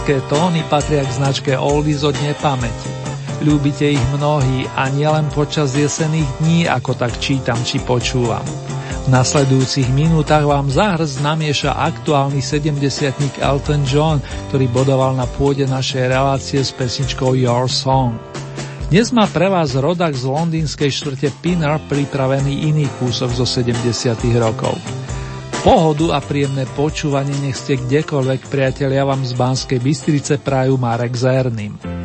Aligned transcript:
Lirické 0.00 0.32
tóny 0.32 0.64
patria 0.72 1.04
k 1.04 1.12
značke 1.12 1.52
Oldies 1.60 2.08
od 2.08 2.16
nepamäti. 2.24 2.88
Ľúbite 3.44 3.84
ich 3.84 4.00
mnohí 4.16 4.64
a 4.72 4.88
nielen 4.88 5.28
počas 5.28 5.76
jesených 5.76 6.24
dní, 6.40 6.64
ako 6.64 6.96
tak 6.96 7.20
čítam 7.20 7.60
či 7.68 7.84
počúvam. 7.84 8.40
V 9.04 9.12
nasledujúcich 9.12 9.92
minútach 9.92 10.48
vám 10.48 10.72
zahrz 10.72 11.20
namieša 11.20 11.76
aktuálny 11.76 12.40
70 12.40 13.44
Elton 13.44 13.84
John, 13.84 14.24
ktorý 14.48 14.72
bodoval 14.72 15.20
na 15.20 15.28
pôde 15.28 15.68
našej 15.68 16.08
relácie 16.08 16.64
s 16.64 16.72
pesničkou 16.72 17.36
Your 17.36 17.68
Song. 17.68 18.16
Dnes 18.88 19.12
má 19.12 19.28
pre 19.28 19.52
vás 19.52 19.76
rodak 19.76 20.16
z 20.16 20.24
londýnskej 20.24 20.88
štvrte 20.88 21.28
Pinner 21.44 21.76
pripravený 21.76 22.72
iný 22.72 22.88
kúsok 22.96 23.36
zo 23.36 23.44
70 23.44 24.16
rokov. 24.40 24.80
Pohodu 25.60 26.16
a 26.16 26.24
príjemné 26.24 26.64
počúvanie 26.72 27.36
nech 27.44 27.52
ste 27.52 27.76
kdekoľvek, 27.76 28.48
priatelia, 28.48 29.04
vám 29.04 29.20
z 29.28 29.36
Banskej 29.36 29.76
Bystrice 29.76 30.40
prajú 30.40 30.80
Marek 30.80 31.12
Zerným. 31.12 31.99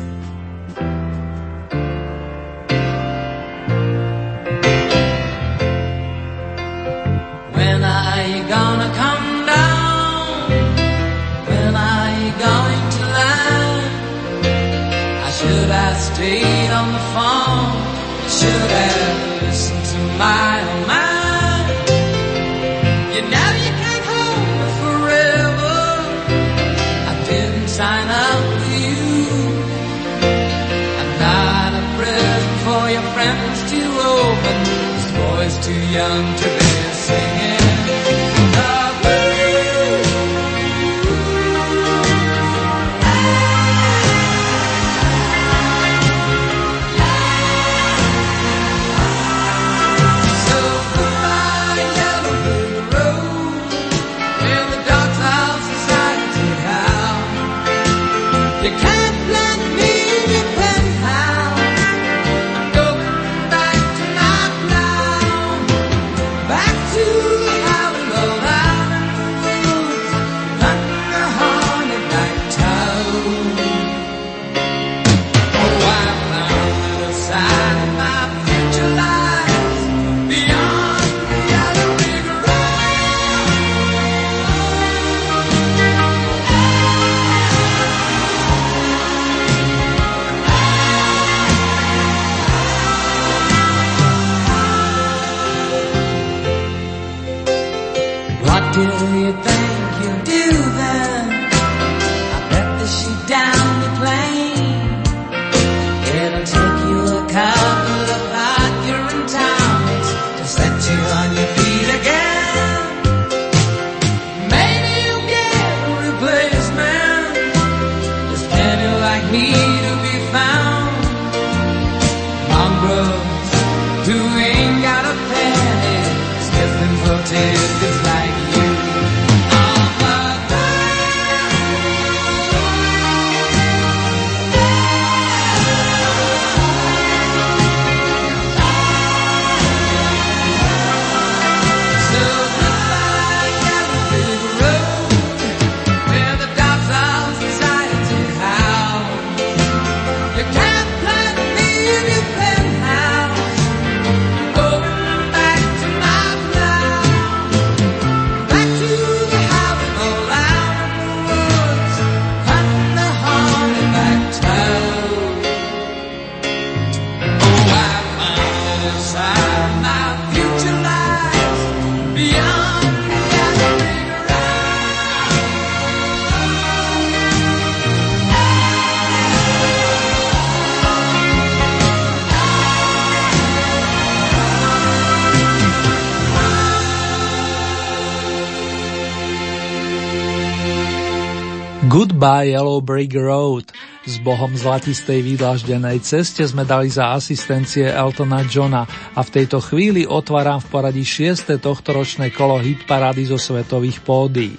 Goodbye 192.26 192.58
Yellow 192.58 192.82
Brick 192.82 193.14
Road. 193.14 193.70
S 194.02 194.18
bohom 194.18 194.50
zlatistej 194.50 195.22
vydlaždenej 195.22 196.02
ceste 196.02 196.42
sme 196.42 196.66
dali 196.66 196.90
za 196.90 197.14
asistencie 197.14 197.86
Eltona 197.86 198.42
Johna 198.42 198.82
a 199.14 199.22
v 199.22 199.30
tejto 199.30 199.62
chvíli 199.62 200.02
otváram 200.02 200.58
v 200.58 200.66
poradí 200.66 201.06
6. 201.06 201.54
tohtoročné 201.62 202.34
kolo 202.34 202.58
hitparády 202.58 203.30
zo 203.30 203.38
svetových 203.38 204.02
pódií. 204.02 204.58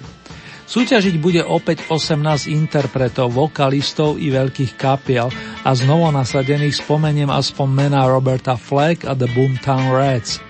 Súťažiť 0.64 1.20
bude 1.20 1.44
opäť 1.44 1.84
18 1.92 2.48
interpretov, 2.48 3.36
vokalistov 3.36 4.16
i 4.16 4.32
veľkých 4.32 4.72
kapiel 4.80 5.28
a 5.60 5.68
znovu 5.76 6.08
nasadených 6.08 6.80
spomeniem 6.80 7.28
aspoň 7.28 7.68
mena 7.68 8.08
Roberta 8.08 8.56
Fleck 8.56 9.04
a 9.04 9.12
The 9.12 9.28
Boomtown 9.28 9.92
Reds. 9.92 10.40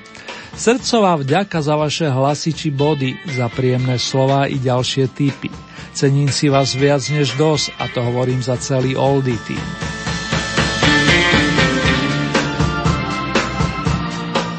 Srdcová 0.55 1.19
vďaka 1.19 1.67
za 1.67 1.75
vaše 1.75 2.07
hlasy 2.07 2.55
či 2.55 2.71
body, 2.71 3.19
za 3.35 3.51
príjemné 3.51 3.99
slova 3.99 4.47
i 4.47 4.63
ďalšie 4.63 5.11
typy. 5.11 5.68
Cením 5.99 6.31
si 6.31 6.47
vás 6.47 6.79
viac 6.79 7.03
než 7.11 7.35
dosť 7.35 7.75
a 7.75 7.91
to 7.91 7.99
hovorím 7.99 8.39
za 8.39 8.55
celý 8.55 8.95
Oldie 8.95 9.35
team. 9.43 9.59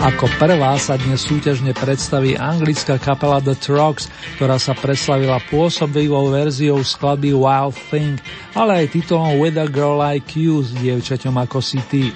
Ako 0.03 0.27
prvá 0.35 0.75
sa 0.75 0.99
dnes 0.99 1.23
súťažne 1.23 1.71
predstaví 1.71 2.35
anglická 2.35 2.99
kapela 2.99 3.39
The 3.39 3.55
Trucks, 3.55 4.11
ktorá 4.35 4.59
sa 4.59 4.75
preslavila 4.75 5.39
pôsobivou 5.47 6.27
verziou 6.27 6.83
skladby 6.83 7.31
Wild 7.31 7.79
Thing, 7.87 8.19
ale 8.51 8.83
aj 8.83 8.99
titulom 8.99 9.39
With 9.39 9.55
a 9.55 9.71
Girl 9.71 9.95
Like 9.95 10.35
You 10.35 10.59
s 10.59 10.75
dievčaťom 10.75 11.39
ako 11.39 11.63
si 11.63 11.79
ty. 11.87 12.11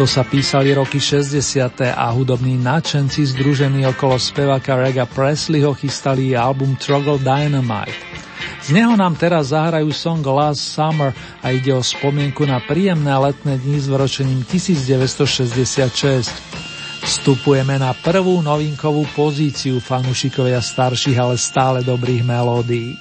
To 0.00 0.08
sa 0.08 0.24
písali 0.24 0.72
roky 0.72 0.96
60. 0.96 1.36
a 1.84 2.08
hudobní 2.16 2.56
nadšenci 2.56 3.28
združení 3.28 3.84
okolo 3.92 4.16
speváka 4.16 4.72
Rega 4.72 5.04
Presleyho 5.04 5.76
chystali 5.76 6.32
album 6.32 6.80
Struggle 6.80 7.20
Dynamite. 7.20 8.07
Z 8.68 8.76
neho 8.76 9.00
nám 9.00 9.16
teraz 9.16 9.56
zahrajú 9.56 9.88
song 9.96 10.20
Last 10.28 10.76
Summer 10.76 11.16
a 11.40 11.56
ide 11.56 11.72
o 11.72 11.80
spomienku 11.80 12.44
na 12.44 12.60
príjemné 12.60 13.16
letné 13.16 13.56
dni 13.56 13.80
s 13.80 13.88
vročením 13.88 14.44
1966. 14.44 16.28
Vstupujeme 17.00 17.80
na 17.80 17.96
prvú 17.96 18.44
novinkovú 18.44 19.08
pozíciu 19.16 19.80
fanúšikovia 19.80 20.60
starších, 20.60 21.16
ale 21.16 21.40
stále 21.40 21.80
dobrých 21.80 22.20
melódií. 22.20 23.00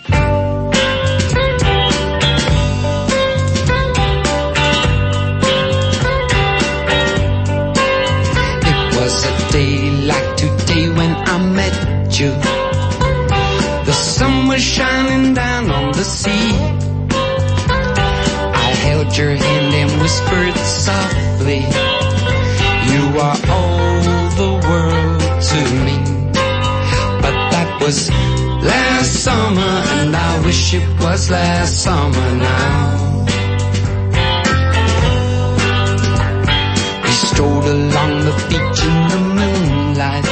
It 30.77 30.99
was 30.99 31.29
last 31.31 31.83
summer 31.83 32.29
now. 32.35 33.25
We 37.03 37.11
strolled 37.27 37.67
along 37.77 38.11
the 38.27 38.35
beach 38.49 38.79
in 38.89 38.97
the 39.13 39.21
moonlight, 39.39 40.27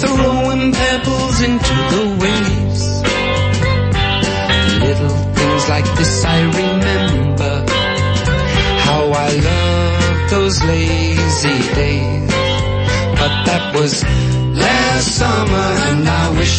throwing 0.00 0.72
pebbles 0.72 1.38
into 1.48 1.76
the 1.94 2.04
waves. 2.22 2.82
Little 4.86 5.16
things 5.38 5.68
like 5.68 5.88
this 5.98 6.24
I 6.24 6.38
remember, 6.62 7.54
how 8.86 9.02
I 9.26 9.28
loved 9.48 10.30
those 10.30 10.62
lazy 10.62 11.74
days 11.74 12.14
but 13.24 13.44
that 13.46 13.74
was 13.74 14.04
last 14.04 15.08
summer 15.16 15.83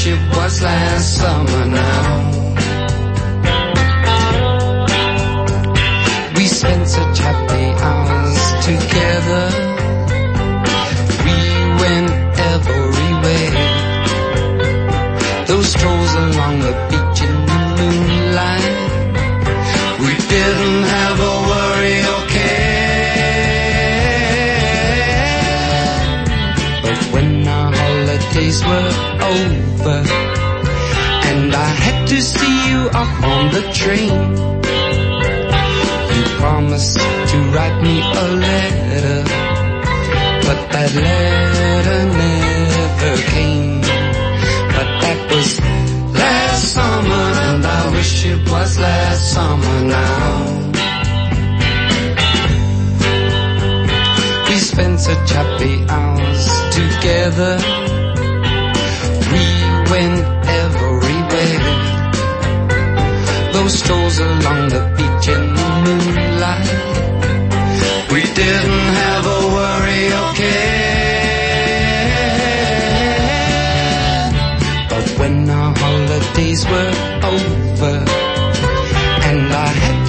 and 0.08 0.14
I 0.14 0.18
wish 0.18 0.34
it 0.34 0.38
was 0.38 0.62
last 0.62 1.18
summer 1.18 1.66
now. 1.66 2.35
Letter 40.96 42.02
never 42.24 43.22
came. 43.32 43.82
But 44.76 44.90
that 45.02 45.20
was 45.32 45.60
last 46.14 46.74
summer 46.74 47.28
and 47.48 47.66
I 47.66 47.92
wish 47.92 48.26
it 48.26 48.50
was 48.50 48.80
last 48.80 49.34
summer 49.34 49.82
now. 49.82 50.56
We 54.50 54.56
spent 54.62 55.00
such 55.00 55.30
happy 55.32 55.84
hours 55.90 56.44
together 56.80 57.58
We 59.32 59.46
went 59.92 60.26
everywhere. 60.64 61.60
Those 63.54 63.74
strolls 63.80 64.20
along 64.20 64.70
the 64.70 64.85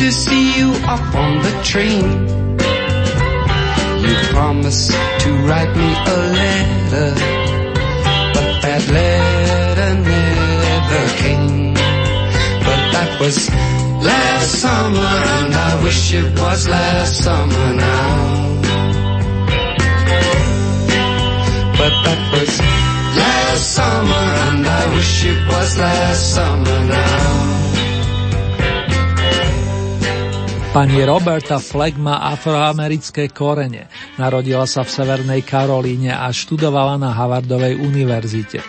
to 0.06 0.12
see 0.12 0.56
you 0.56 0.70
up 0.87 1.14
on 1.17 1.43
the 1.43 1.53
train, 1.64 2.06
you 4.05 4.14
promised 4.31 4.93
to 5.23 5.31
write 5.47 5.73
me 5.81 5.91
a 6.14 6.19
letter 6.38 7.11
but 8.35 8.53
that 8.62 8.82
letter 8.97 9.93
never 10.12 11.03
came. 11.23 11.75
But 12.67 12.82
that 12.94 13.11
was 13.20 13.50
last 14.11 14.50
summer 14.62 15.14
and 15.38 15.53
I 15.53 15.82
wish 15.82 16.14
it 16.14 16.38
was 16.38 16.69
last 16.69 17.25
summer 17.25 17.69
now. 17.75 18.61
But 21.81 21.94
that 22.06 22.23
was 22.32 22.52
last 23.23 23.75
summer 23.75 24.26
and 24.47 24.67
I 24.69 24.94
wish 24.94 25.25
it 25.25 25.41
was 25.49 25.79
last 25.79 26.35
summer 26.35 26.79
now. 26.94 27.06
Pani 30.76 31.00
Roberta 31.08 31.56
Fleck 31.56 31.96
má 31.96 32.20
afroamerické 32.37 33.33
korene. 33.33 33.88
Narodila 34.21 34.68
sa 34.68 34.85
v 34.85 34.92
Severnej 34.92 35.40
Karolíne 35.40 36.12
a 36.12 36.28
študovala 36.28 37.00
na 37.00 37.16
Harvardovej 37.16 37.80
univerzite. 37.80 38.61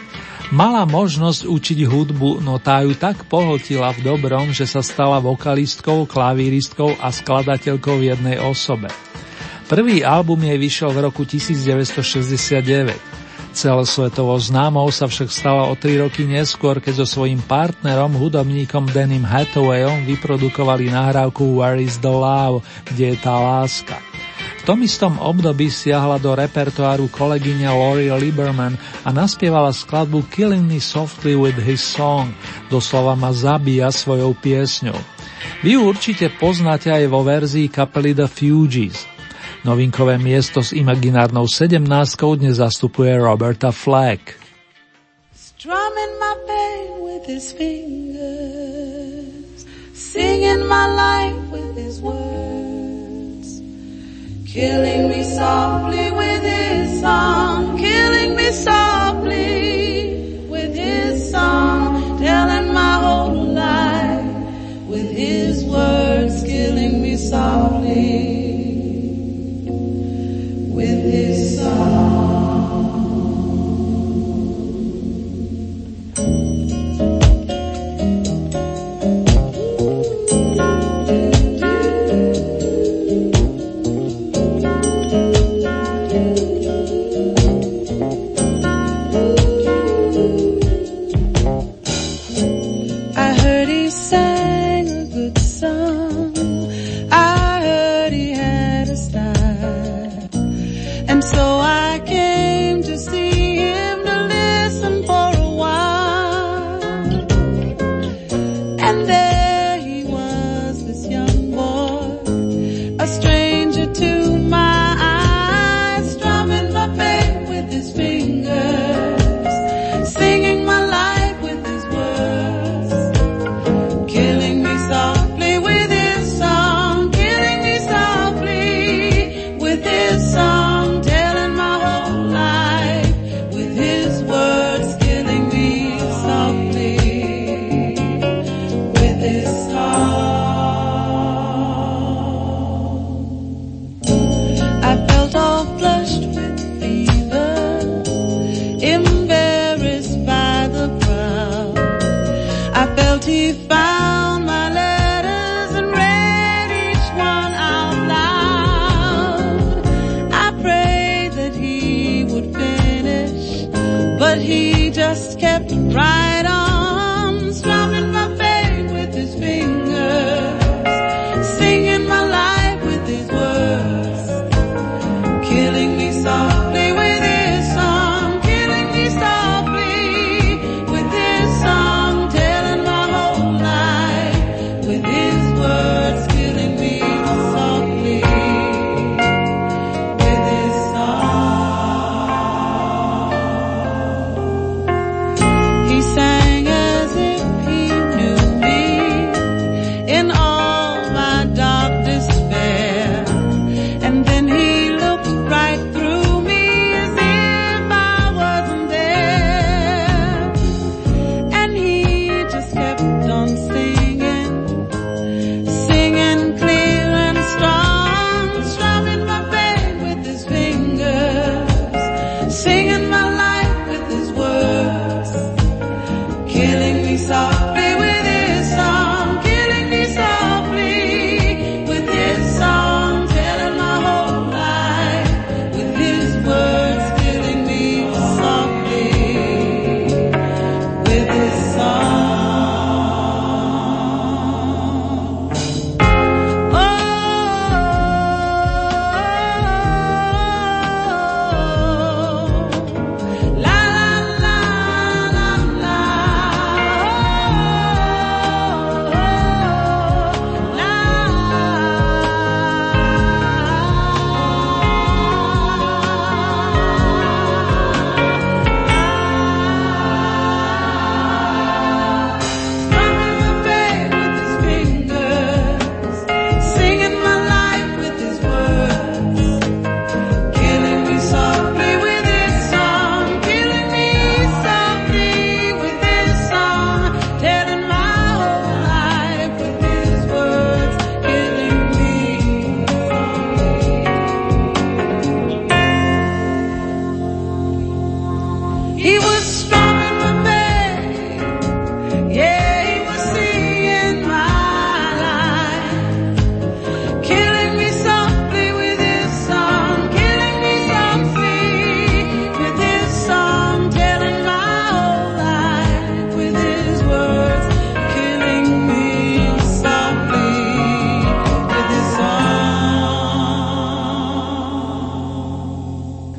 Mala 0.56 0.88
možnosť 0.88 1.44
učiť 1.44 1.84
hudbu, 1.84 2.40
no 2.40 2.64
tá 2.64 2.80
ju 2.88 2.96
tak 2.96 3.28
pohltila 3.28 3.92
v 3.92 4.08
dobrom, 4.08 4.56
že 4.56 4.64
sa 4.64 4.80
stala 4.80 5.20
vokalistkou, 5.20 6.08
klavíristkou 6.08 6.96
a 6.96 7.12
skladateľkou 7.12 8.00
v 8.00 8.16
jednej 8.16 8.40
osobe. 8.40 8.88
Prvý 9.68 10.00
album 10.00 10.48
jej 10.48 10.56
vyšiel 10.56 10.96
v 10.96 11.12
roku 11.12 11.28
1969. 11.28 13.27
Celosvetovo 13.58 14.38
známou 14.38 14.86
sa 14.94 15.10
však 15.10 15.34
stala 15.34 15.66
o 15.66 15.74
tri 15.74 15.98
roky 15.98 16.30
neskôr, 16.30 16.78
keď 16.78 17.02
so 17.02 17.18
svojím 17.18 17.42
partnerom, 17.42 18.14
hudobníkom 18.14 18.86
Denim 18.94 19.26
Hathawayom 19.26 20.06
vyprodukovali 20.06 20.94
nahrávku 20.94 21.58
Where 21.58 21.82
is 21.82 21.98
the 21.98 22.14
Love, 22.14 22.62
kde 22.86 23.10
je 23.10 23.18
tá 23.18 23.34
láska. 23.34 23.98
V 24.62 24.70
tom 24.70 24.86
istom 24.86 25.18
období 25.18 25.74
siahla 25.74 26.22
do 26.22 26.38
repertoáru 26.38 27.10
kolegyňa 27.10 27.74
Lori 27.74 28.14
Lieberman 28.14 28.78
a 29.02 29.10
naspievala 29.10 29.74
skladbu 29.74 30.30
Killing 30.30 30.70
Me 30.70 30.78
Softly 30.78 31.34
with 31.34 31.58
His 31.58 31.82
Song, 31.82 32.30
doslova 32.70 33.18
ma 33.18 33.34
zabíja 33.34 33.90
svojou 33.90 34.38
piesňou. 34.38 35.02
Vy 35.66 35.82
určite 35.82 36.30
poznáte 36.38 36.94
aj 36.94 37.10
vo 37.10 37.26
verzii 37.26 37.74
kapely 37.74 38.14
The 38.14 38.30
Fugees. 38.30 39.17
Novinkové 39.68 40.16
miesto 40.16 40.64
s 40.64 40.72
imaginárnou 40.72 41.44
sedemnáctkou 41.44 42.40
dnes 42.40 42.64
zastupuje 42.64 43.20
Roberta 43.20 43.68
Flack. 43.76 44.40
Strumming 45.36 46.14
my 46.24 46.36
pain 46.48 47.04
with 47.04 47.28
his 47.28 47.52
fingers, 47.52 48.48
singing 49.92 50.64
my 50.72 50.88
life 50.88 51.52
with 51.52 51.76
his 51.76 52.00
words, 52.00 53.60
killing 54.48 55.12
me 55.12 55.28
softly 55.36 56.16
with 56.16 56.48
his 56.48 57.04
song, 57.04 57.76
killing 57.76 58.40
me 58.40 58.48
softly 58.56 60.48
with 60.48 60.72
his 60.80 61.28
song, 61.28 62.16
telling 62.24 62.72
my 62.72 63.04
whole 63.04 63.52
life 63.52 64.32
with 64.88 65.12
his 65.12 65.68
words, 65.68 66.40
killing 66.48 67.04
me 67.04 67.20
softly. 67.20 68.47
oh 71.80 72.07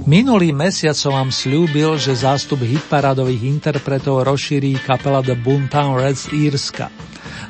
Minulý 0.08 0.56
mesiac 0.56 0.96
som 0.96 1.12
vám 1.12 1.28
slúbil, 1.28 2.00
že 2.00 2.16
zástup 2.16 2.64
hitparadových 2.64 3.44
interpretov 3.44 4.24
rozšírí 4.24 4.80
kapela 4.80 5.20
The 5.20 5.36
Boomtown 5.36 6.00
Reds 6.00 6.32
Írska. 6.32 6.88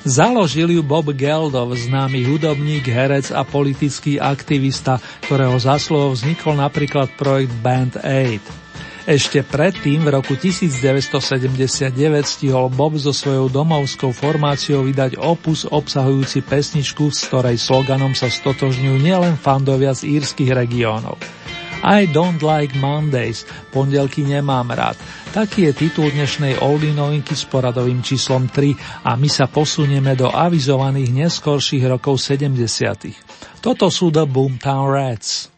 Založil 0.02 0.74
ju 0.74 0.82
Bob 0.82 1.06
Geldov, 1.14 1.70
známy 1.78 2.26
hudobník, 2.26 2.90
herec 2.90 3.30
a 3.30 3.46
politický 3.46 4.18
aktivista, 4.18 4.98
ktorého 5.30 5.54
zásluhou 5.54 6.18
vznikol 6.18 6.58
napríklad 6.58 7.14
projekt 7.14 7.54
Band 7.62 7.94
Aid. 8.02 8.42
Ešte 9.06 9.46
predtým, 9.46 10.02
v 10.02 10.18
roku 10.18 10.34
1979, 10.34 11.94
stihol 12.26 12.74
Bob 12.74 12.98
so 12.98 13.14
svojou 13.14 13.46
domovskou 13.54 14.10
formáciou 14.10 14.82
vydať 14.82 15.14
opus 15.14 15.62
obsahujúci 15.62 16.42
pesničku, 16.42 17.06
s 17.14 17.30
ktorej 17.30 17.54
sloganom 17.54 18.18
sa 18.18 18.26
stotožňujú 18.26 18.98
nielen 18.98 19.38
fandovia 19.38 19.94
z 19.94 20.18
írskych 20.18 20.50
regiónov. 20.50 21.37
I 21.84 22.10
don't 22.10 22.42
like 22.42 22.74
Mondays, 22.74 23.46
pondelky 23.70 24.26
nemám 24.26 24.74
rád. 24.74 24.98
Taký 25.30 25.70
je 25.70 25.72
titul 25.86 26.10
dnešnej 26.10 26.58
oldie 26.58 26.90
novinky 26.90 27.38
s 27.38 27.46
poradovým 27.46 28.02
číslom 28.02 28.50
3 28.50 29.06
a 29.06 29.14
my 29.14 29.30
sa 29.30 29.46
posunieme 29.46 30.18
do 30.18 30.26
avizovaných 30.26 31.14
neskorších 31.14 31.86
rokov 31.86 32.18
70. 32.18 33.62
Toto 33.62 33.86
sú 33.94 34.10
The 34.10 34.26
Boomtown 34.26 34.90
Rats. 34.90 35.54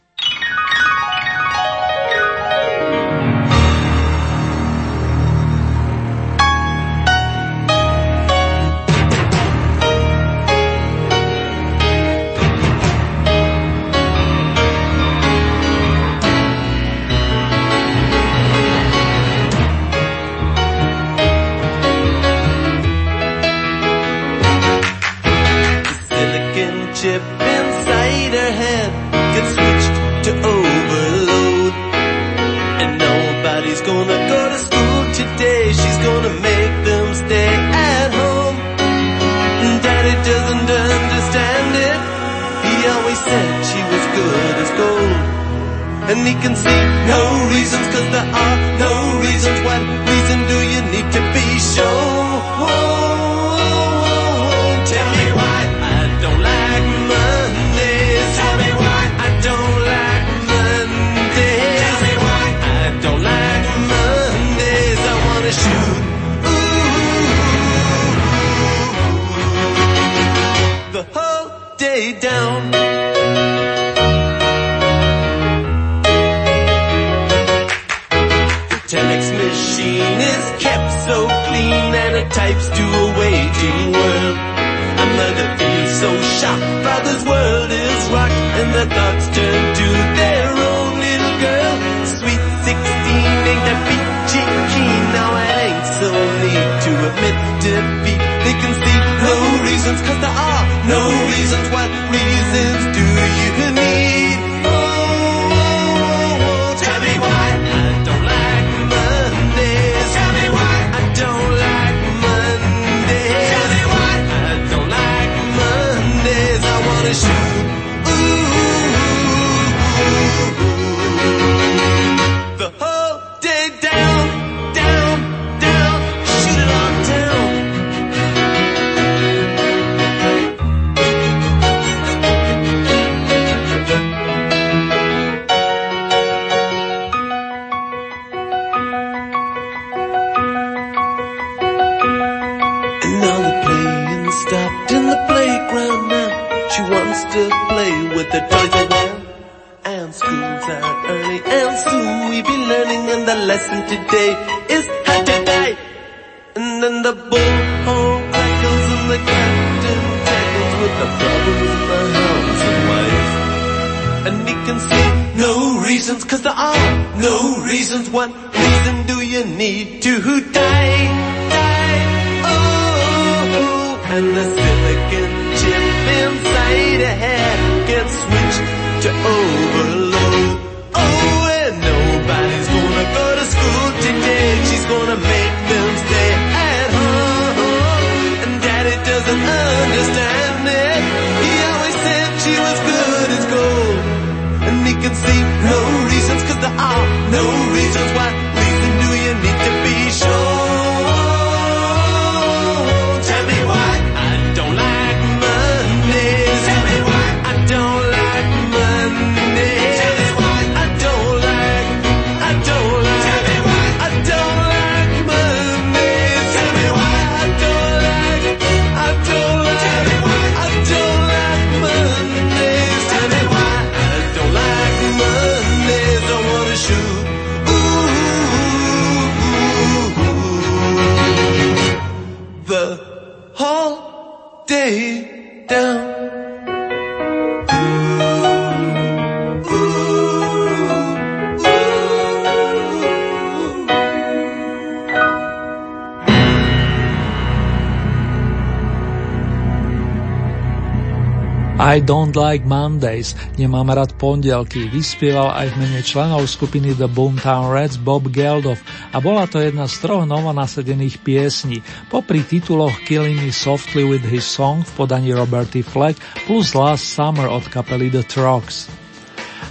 Don't 252.10 252.34
like 252.34 252.66
Mondays, 252.66 253.38
nemám 253.54 253.94
rád 253.94 254.18
pondelky, 254.18 254.90
vyspieval 254.90 255.54
aj 255.54 255.70
v 255.70 255.78
mene 255.78 256.02
členov 256.02 256.42
skupiny 256.50 256.90
The 256.98 257.06
Boomtown 257.06 257.70
Reds 257.70 258.02
Bob 258.02 258.26
Geldof 258.34 258.82
a 259.14 259.22
bola 259.22 259.46
to 259.46 259.62
jedna 259.62 259.86
z 259.86 259.94
troch 260.02 260.26
novonasedených 260.26 261.22
piesní, 261.22 261.86
popri 262.10 262.42
tituloch 262.42 262.98
Killing 263.06 263.38
Me 263.38 263.54
Softly 263.54 264.02
with 264.02 264.26
His 264.26 264.42
Song 264.42 264.82
v 264.82 264.90
podaní 264.98 265.30
Roberty 265.30 265.86
Fleck 265.86 266.18
plus 266.50 266.74
Last 266.74 267.06
Summer 267.06 267.46
od 267.46 267.70
kapely 267.70 268.10
The 268.10 268.26
Trucks. 268.26 268.90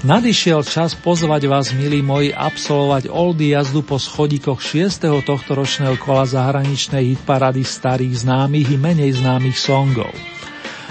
Nadišiel 0.08 0.64
čas 0.64 0.96
pozvať 0.96 1.44
vás, 1.52 1.76
milí 1.76 2.00
moji, 2.00 2.32
absolvovať 2.32 3.12
oldy 3.12 3.52
jazdu 3.52 3.84
po 3.84 4.00
schodíkoch 4.00 4.64
6. 4.64 5.28
tohto 5.28 5.60
ročného 5.60 6.00
kola 6.00 6.24
zahraničnej 6.24 7.04
hitparady 7.04 7.68
starých 7.68 8.24
známych 8.24 8.72
i 8.72 8.78
menej 8.80 9.20
známych 9.20 9.60
songov. 9.60 10.39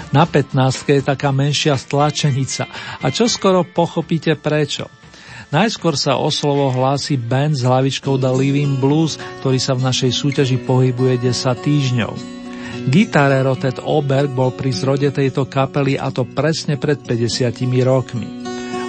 Na 0.09 0.25
15 0.25 0.89
je 0.89 1.05
taká 1.05 1.29
menšia 1.29 1.77
stlačenica 1.77 2.65
a 2.97 3.13
čo 3.13 3.29
skoro 3.29 3.61
pochopíte 3.61 4.33
prečo. 4.33 4.89
Najskôr 5.49 5.97
sa 5.97 6.17
o 6.17 6.29
slovo 6.29 6.69
hlási 6.69 7.17
band 7.17 7.57
s 7.57 7.65
hlavičkou 7.65 8.21
The 8.21 8.29
Living 8.29 8.77
Blues, 8.77 9.17
ktorý 9.41 9.57
sa 9.57 9.73
v 9.73 9.85
našej 9.89 10.11
súťaži 10.13 10.57
pohybuje 10.61 11.25
10 11.25 11.65
týždňov. 11.65 12.13
Gitarero 12.89 13.57
Ted 13.57 13.81
Oberg 13.81 14.29
bol 14.33 14.53
pri 14.53 14.69
zrode 14.73 15.09
tejto 15.09 15.49
kapely 15.49 15.97
a 15.97 16.13
to 16.13 16.25
presne 16.25 16.77
pred 16.77 17.01
50 17.01 17.49
rokmi. 17.81 18.38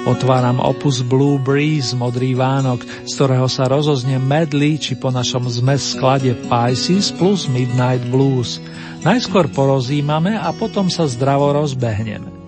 Otváram 0.09 0.65
opus 0.65 1.05
Blue 1.05 1.37
Breeze, 1.37 1.93
Modrý 1.93 2.33
Vánok, 2.33 3.05
z 3.05 3.13
ktorého 3.21 3.45
sa 3.53 3.69
rozoznie 3.69 4.17
medley, 4.17 4.81
či 4.81 4.97
po 4.97 5.13
našom 5.13 5.45
zmes 5.45 5.93
sklade 5.93 6.33
Pisces 6.49 7.13
plus 7.13 7.45
Midnight 7.53 8.09
Blues. 8.09 8.65
Najskôr 9.05 9.53
porozímame 9.53 10.41
a 10.41 10.57
potom 10.57 10.89
sa 10.89 11.05
zdravo 11.05 11.53
rozbehneme. 11.53 12.40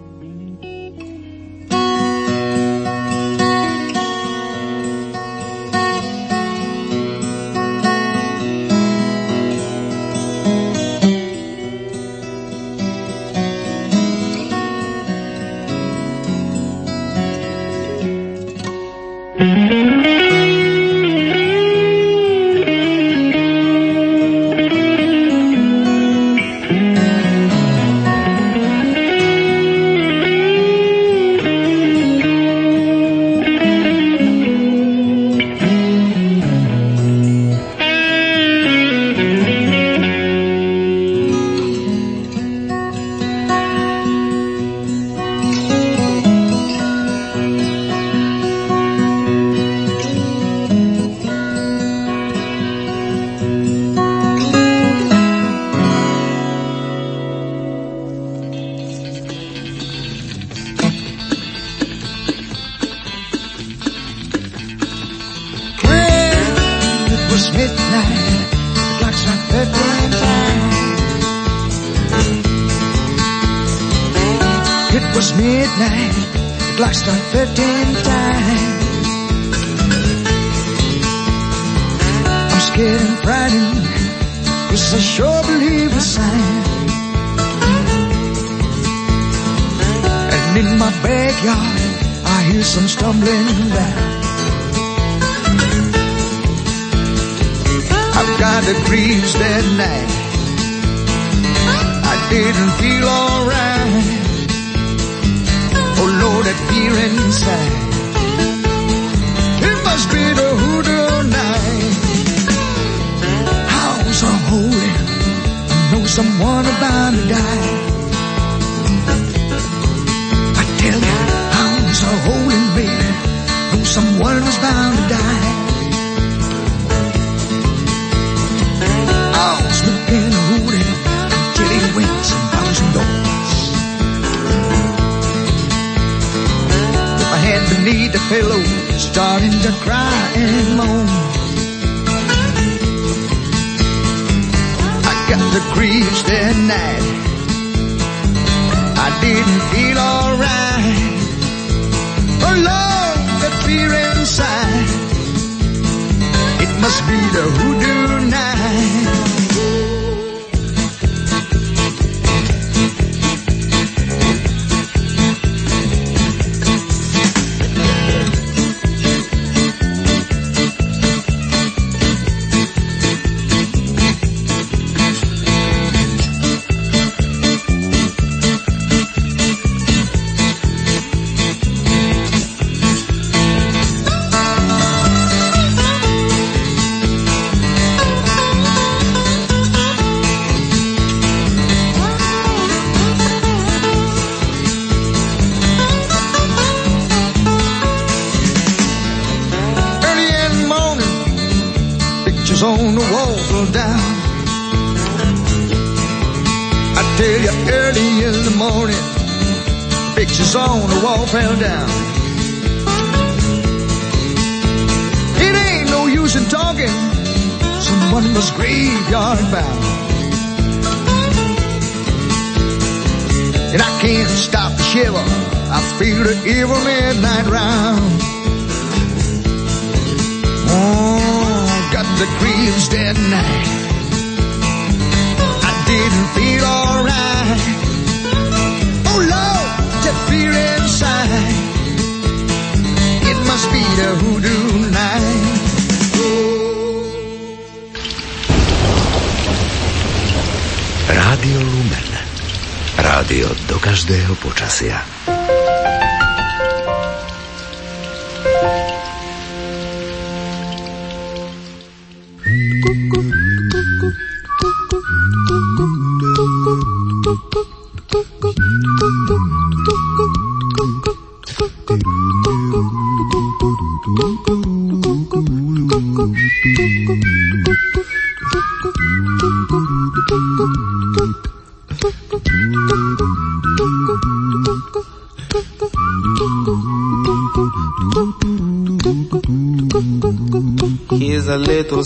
must 156.83 157.07
be 157.07 157.15
the 157.31 157.62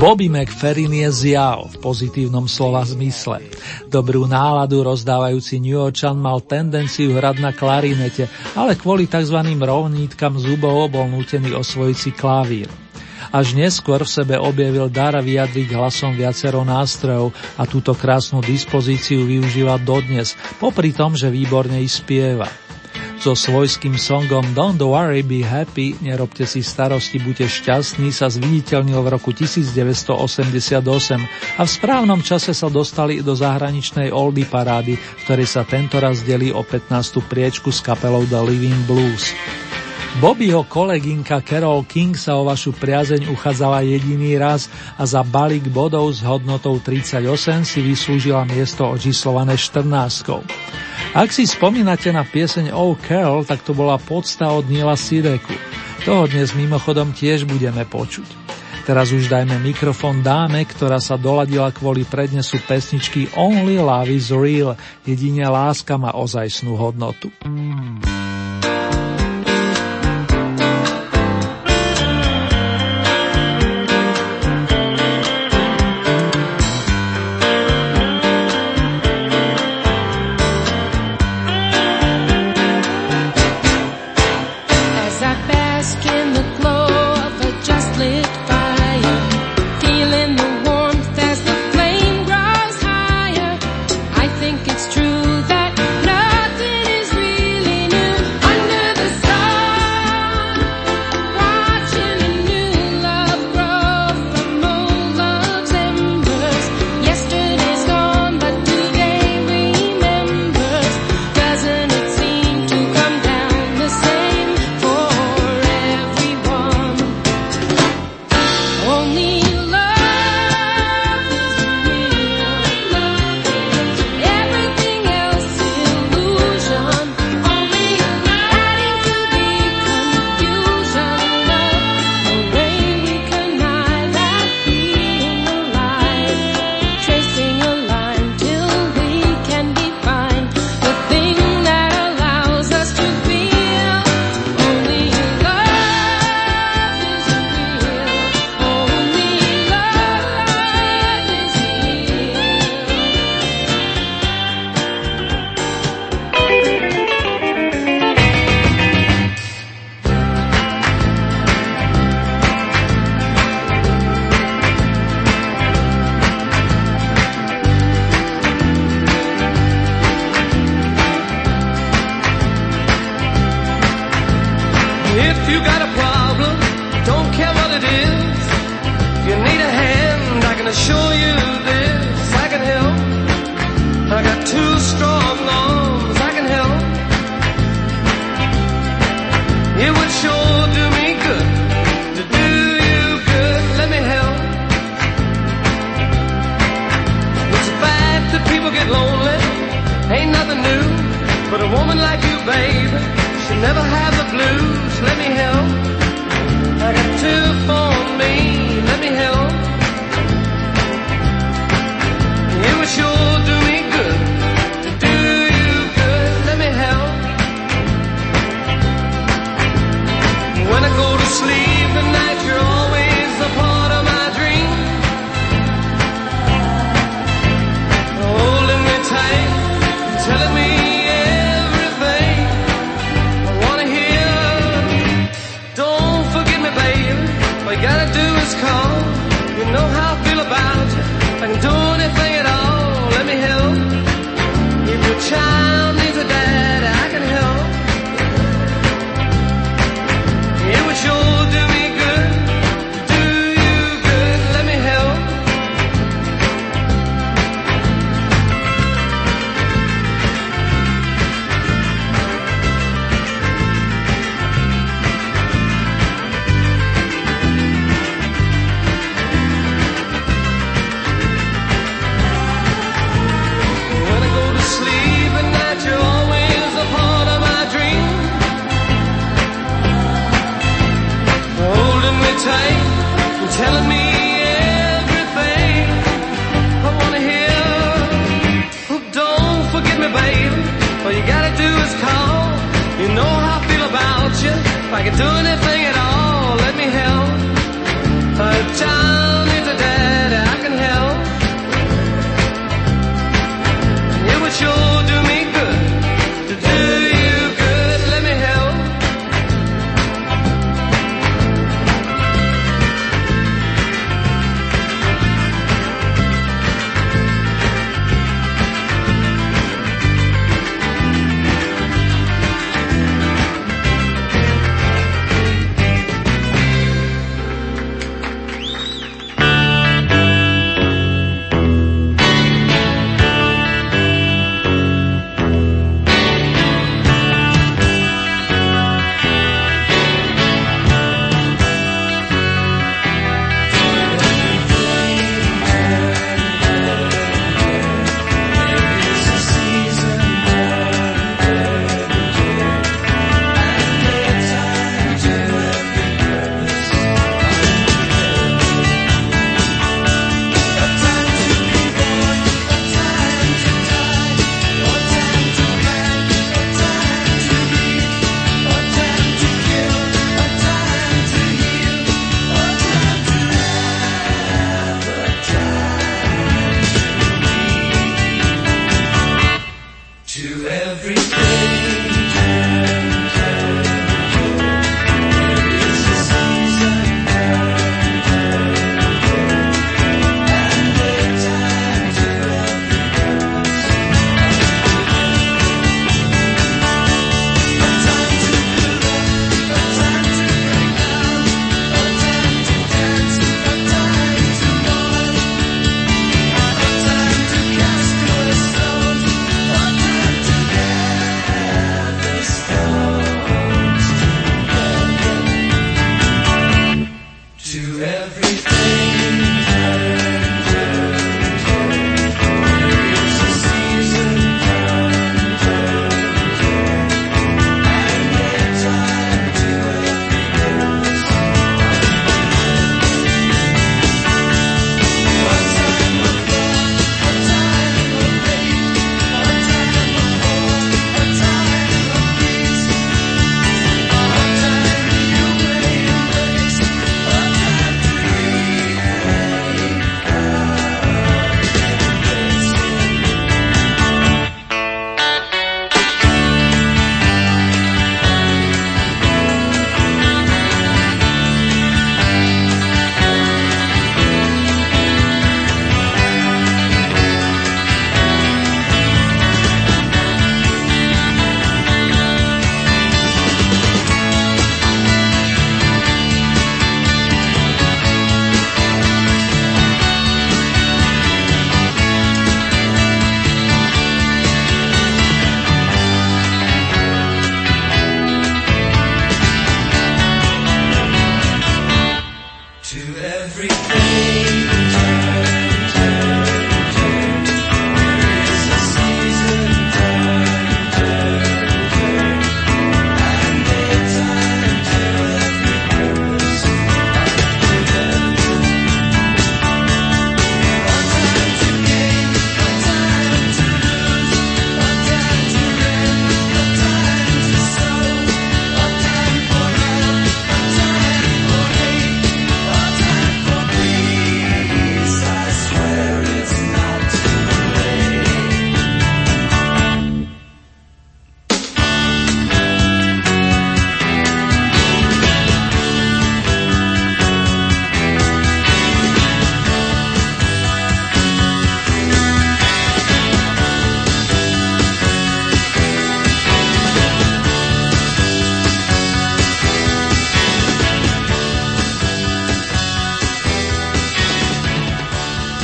Bobby 0.00 0.32
McFerrin 0.32 0.88
je 0.88 1.10
zjav 1.12 1.68
v 1.68 1.76
pozitívnom 1.84 2.48
slova 2.48 2.80
zmysle. 2.80 3.44
Dobrú 3.84 4.24
náladu 4.24 4.80
rozdávajúci 4.80 5.60
New 5.60 5.76
Yorkčan 5.76 6.16
mal 6.16 6.40
tendenciu 6.40 7.12
hrať 7.12 7.36
na 7.44 7.52
klarinete, 7.52 8.32
ale 8.56 8.72
kvôli 8.72 9.04
tzv. 9.04 9.36
rovnítkam 9.44 10.40
zubov 10.40 10.88
bol 10.88 11.12
nútený 11.12 11.52
osvojiť 11.52 11.96
si 11.96 12.10
klavír. 12.16 12.72
Až 13.28 13.52
neskôr 13.52 14.00
v 14.00 14.10
sebe 14.10 14.34
objavil 14.40 14.88
dar 14.88 15.12
vyjadriť 15.20 15.68
hlasom 15.76 16.16
viacero 16.16 16.64
nástrojov 16.64 17.36
a 17.60 17.68
túto 17.68 17.92
krásnu 17.92 18.40
dispozíciu 18.40 19.28
využíva 19.28 19.76
dodnes, 19.76 20.34
popri 20.56 20.96
tom, 20.96 21.12
že 21.12 21.28
výborne 21.28 21.84
i 21.84 21.88
spieva. 21.88 22.48
So 23.22 23.38
svojským 23.38 23.94
songom 23.94 24.42
Don't 24.50 24.82
Worry 24.82 25.22
Be 25.22 25.46
Happy, 25.46 25.94
nerobte 26.02 26.42
si 26.42 26.58
starosti, 26.58 27.22
buďte 27.22 27.46
šťastní 27.46 28.10
sa 28.10 28.26
zviditeľnil 28.26 28.98
v 28.98 29.08
roku 29.14 29.30
1988 29.30 30.82
a 31.54 31.62
v 31.62 31.70
správnom 31.70 32.18
čase 32.18 32.50
sa 32.50 32.66
dostali 32.66 33.22
do 33.22 33.38
zahraničnej 33.38 34.10
Oldie 34.10 34.42
parády, 34.50 34.98
v 34.98 35.20
ktorej 35.22 35.46
sa 35.46 35.62
tento 35.62 36.02
raz 36.02 36.26
delí 36.26 36.50
o 36.50 36.66
15. 36.66 37.22
priečku 37.30 37.70
s 37.70 37.78
kapelou 37.78 38.26
The 38.26 38.42
Living 38.42 38.90
Blues. 38.90 39.30
Bobbyho 40.18 40.66
kolegynka 40.66 41.46
Carol 41.46 41.86
King 41.86 42.18
sa 42.18 42.34
o 42.34 42.42
vašu 42.42 42.74
priazeň 42.74 43.30
uchádzala 43.30 43.86
jediný 43.86 44.34
raz 44.34 44.66
a 44.98 45.06
za 45.06 45.22
balík 45.22 45.70
bodov 45.70 46.10
s 46.10 46.26
hodnotou 46.26 46.82
38 46.82 47.22
si 47.62 47.86
vyslúžila 47.86 48.42
miesto 48.50 48.82
očíslované 48.82 49.54
14. 49.54 50.91
Ak 51.12 51.28
si 51.28 51.44
spomínate 51.44 52.08
na 52.08 52.24
pieseň 52.24 52.72
Oh 52.72 52.96
Carol, 52.96 53.44
tak 53.44 53.60
to 53.60 53.76
bola 53.76 54.00
podsta 54.00 54.48
od 54.48 54.64
Nila 54.64 54.96
Sireku. 54.96 55.52
Toho 56.08 56.24
dnes 56.24 56.56
mimochodom 56.56 57.12
tiež 57.12 57.44
budeme 57.44 57.84
počuť. 57.84 58.24
Teraz 58.88 59.12
už 59.12 59.28
dajme 59.28 59.60
mikrofón 59.60 60.24
dáme, 60.24 60.64
ktorá 60.64 60.96
sa 61.04 61.20
doladila 61.20 61.68
kvôli 61.68 62.08
prednesu 62.08 62.56
pesničky 62.64 63.28
Only 63.36 63.76
Love 63.76 64.08
is 64.08 64.32
Real, 64.32 64.72
jedine 65.04 65.44
láska 65.52 66.00
má 66.00 66.16
ozajstnú 66.16 66.80
hodnotu. 66.80 67.28
it's 67.44 68.31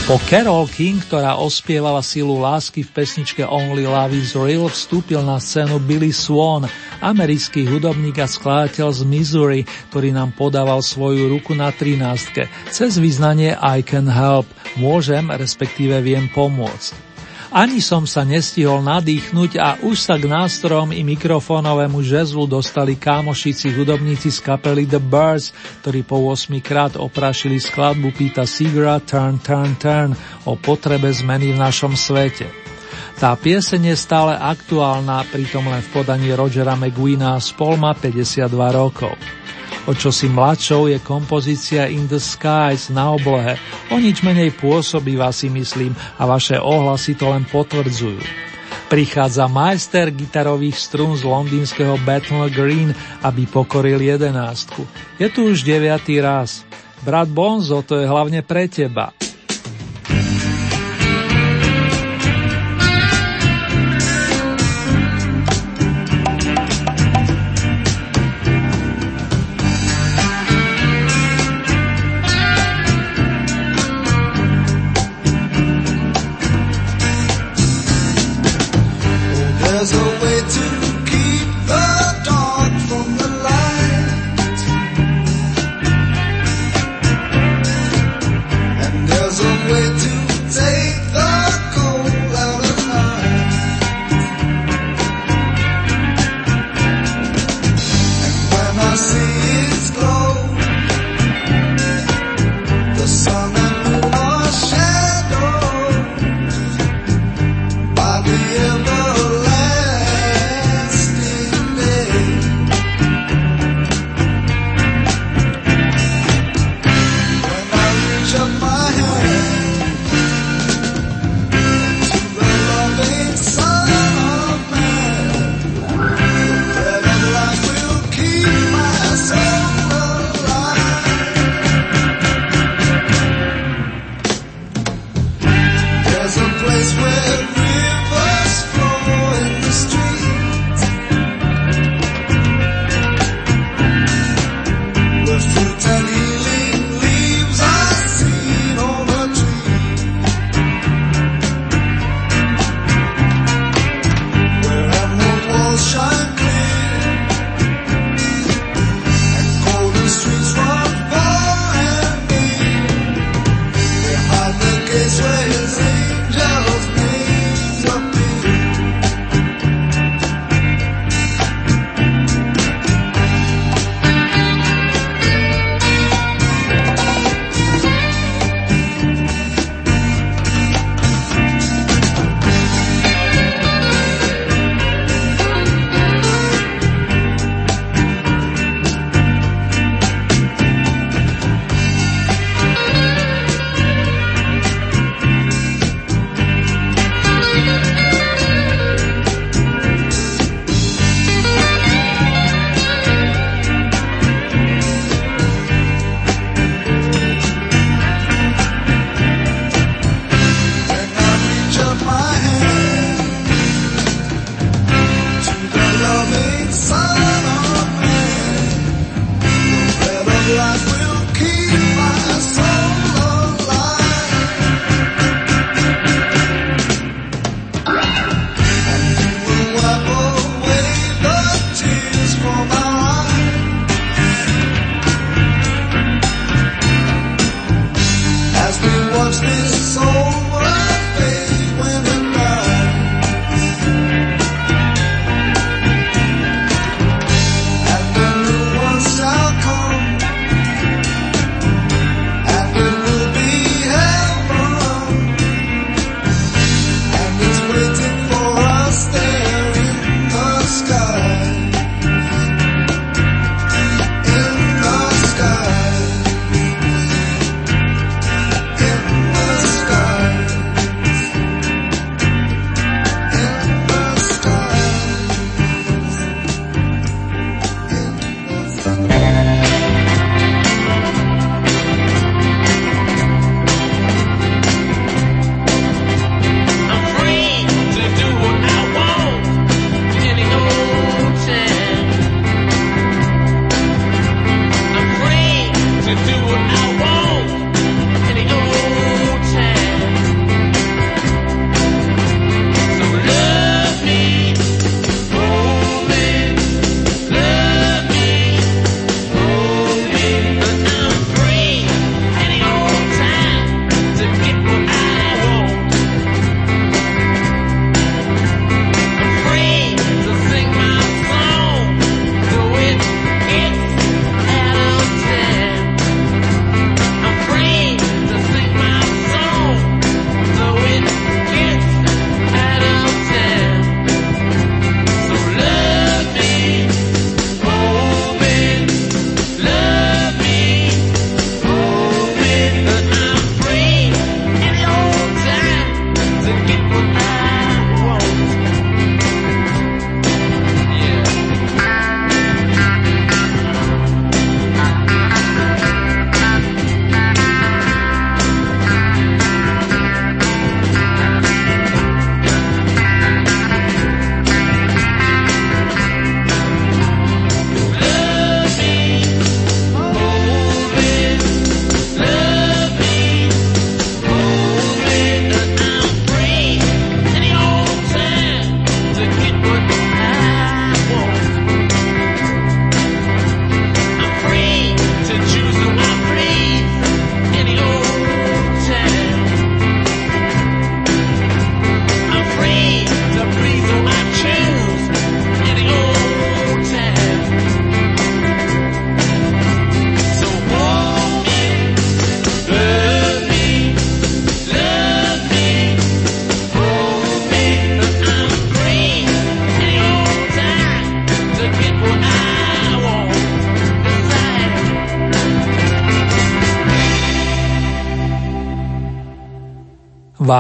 Po 0.09 0.17
Carol 0.25 0.65
King, 0.73 1.05
ktorá 1.05 1.37
ospievala 1.37 2.01
silu 2.01 2.41
lásky 2.41 2.81
v 2.81 2.97
pesničke 2.97 3.45
Only 3.45 3.85
Love 3.85 4.17
is 4.17 4.33
Real, 4.33 4.65
vstúpil 4.73 5.21
na 5.21 5.37
scénu 5.37 5.77
Billy 5.85 6.17
Swan, 6.17 6.65
americký 7.05 7.69
hudobník 7.69 8.17
a 8.17 8.25
skladateľ 8.25 8.89
z 8.89 9.05
Missouri, 9.05 9.61
ktorý 9.93 10.17
nám 10.17 10.33
podával 10.33 10.81
svoju 10.81 11.29
ruku 11.29 11.53
na 11.53 11.69
13. 11.77 12.41
cez 12.73 12.97
vyznanie 12.97 13.53
I 13.61 13.85
can 13.85 14.09
help, 14.09 14.49
môžem, 14.81 15.29
respektíve 15.29 16.01
viem 16.01 16.25
pomôcť. 16.33 17.08
Ani 17.49 17.81
som 17.81 18.05
sa 18.05 18.29
nestihol 18.29 18.85
nadýchnuť 18.85 19.51
a 19.57 19.81
už 19.81 19.97
sa 19.97 20.21
k 20.21 20.29
nástrojom 20.29 20.93
i 20.93 21.01
mikrofónovému 21.01 22.05
žezlu 22.05 22.45
dostali 22.45 22.93
kámošici 22.93 23.73
hudobníci 23.73 24.29
z 24.29 24.45
kapely 24.45 24.85
The 24.85 25.01
Birds, 25.01 25.57
ktorí 25.81 26.05
po 26.05 26.21
8 26.29 26.53
krát 26.61 27.01
oprašili 27.01 27.57
skladbu 27.57 28.13
Pita 28.13 28.45
Sigura 28.45 29.01
Turn, 29.01 29.41
Turn, 29.41 29.81
Turn 29.81 30.13
o 30.45 30.61
potrebe 30.61 31.09
zmeny 31.09 31.57
v 31.57 31.61
našom 31.61 31.97
svete. 31.97 32.53
Tá 33.17 33.33
pieseň 33.33 33.91
je 33.91 33.97
stále 33.97 34.37
aktuálna, 34.37 35.25
pritom 35.33 35.65
len 35.73 35.81
v 35.81 35.89
podaní 35.89 36.29
Rogera 36.37 36.77
McGuina 36.77 37.41
z 37.41 37.57
Polma 37.57 37.97
52 37.97 38.45
rokov. 38.77 39.17
O 39.89 39.97
čo 39.97 40.13
si 40.13 40.29
mladšou 40.29 40.93
je 40.93 41.01
kompozícia 41.01 41.89
In 41.89 42.05
the 42.05 42.21
Skies 42.21 42.93
na 42.93 43.09
oblohe. 43.09 43.57
O 43.89 43.97
nič 43.97 44.21
menej 44.21 44.53
pôsobivá 44.53 45.33
si 45.33 45.49
myslím 45.49 45.97
a 46.21 46.29
vaše 46.29 46.61
ohlasy 46.61 47.17
to 47.17 47.33
len 47.33 47.49
potvrdzujú. 47.49 48.21
Prichádza 48.93 49.49
majster 49.49 50.13
gitarových 50.13 50.77
strún 50.77 51.17
z 51.17 51.25
londýnskeho 51.25 51.97
Bethnal 52.05 52.53
Green, 52.53 52.93
aby 53.25 53.49
pokoril 53.49 54.01
jedenástku. 54.01 54.85
Je 55.17 55.33
tu 55.33 55.49
už 55.49 55.65
deviatý 55.65 56.21
raz. 56.21 56.69
Brat 57.01 57.33
Bonzo, 57.33 57.81
to 57.81 57.97
je 57.97 58.05
hlavne 58.05 58.45
pre 58.45 58.69
teba. 58.69 59.17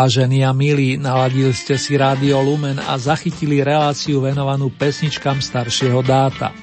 Vážení 0.08 0.40
a 0.40 0.56
milí, 0.56 0.96
naladili 0.96 1.52
ste 1.52 1.76
si 1.76 1.92
Rádio 1.92 2.40
Lumen 2.40 2.80
a 2.80 2.96
zachytili 2.96 3.60
reláciu 3.60 4.24
venovanú 4.24 4.72
pesničkám 4.72 5.36
staršieho 5.36 6.00
dáta. 6.00 6.56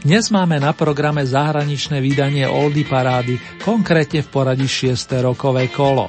Dnes 0.00 0.32
máme 0.32 0.56
na 0.56 0.72
programe 0.72 1.20
zahraničné 1.20 2.00
vydanie 2.00 2.48
Oldy 2.48 2.88
Parády, 2.88 3.36
konkrétne 3.60 4.24
v 4.24 4.32
poradí 4.32 4.64
6. 4.64 5.20
rokové 5.20 5.68
kolo. 5.68 6.08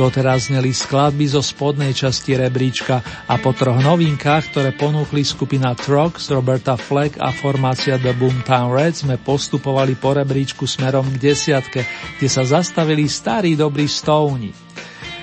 Doteraz 0.00 0.48
zneli 0.48 0.72
skladby 0.72 1.28
zo 1.28 1.44
spodnej 1.44 1.92
časti 1.92 2.40
rebríčka 2.40 3.28
a 3.28 3.36
po 3.36 3.52
troch 3.52 3.76
novinkách, 3.76 4.48
ktoré 4.48 4.72
ponúkli 4.72 5.20
skupina 5.28 5.76
Trox, 5.76 6.32
Roberta 6.32 6.80
Fleck 6.80 7.20
a 7.20 7.36
formácia 7.36 8.00
The 8.00 8.16
Boomtown 8.16 8.72
Reds 8.72 9.04
sme 9.04 9.20
postupovali 9.20 9.92
po 10.00 10.16
rebríčku 10.16 10.64
smerom 10.64 11.04
k 11.12 11.20
desiatke, 11.20 11.84
kde 12.16 12.28
sa 12.32 12.48
zastavili 12.48 13.04
starí 13.12 13.60
dobrí 13.60 13.84
stovni. 13.84 14.67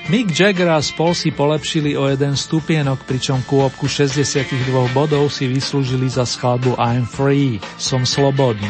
Mick 0.05 0.29
Jagger 0.29 0.69
a 0.69 0.85
spol 0.85 1.17
si 1.17 1.33
polepšili 1.33 1.97
o 1.97 2.05
jeden 2.05 2.37
stupienok, 2.37 3.09
pričom 3.09 3.41
kôpku 3.41 3.89
62 3.89 4.69
bodov 4.93 5.33
si 5.33 5.49
vyslúžili 5.49 6.05
za 6.05 6.29
skladbu 6.29 6.77
I'm 6.77 7.09
Free, 7.09 7.57
som 7.81 8.05
slobodný. 8.05 8.69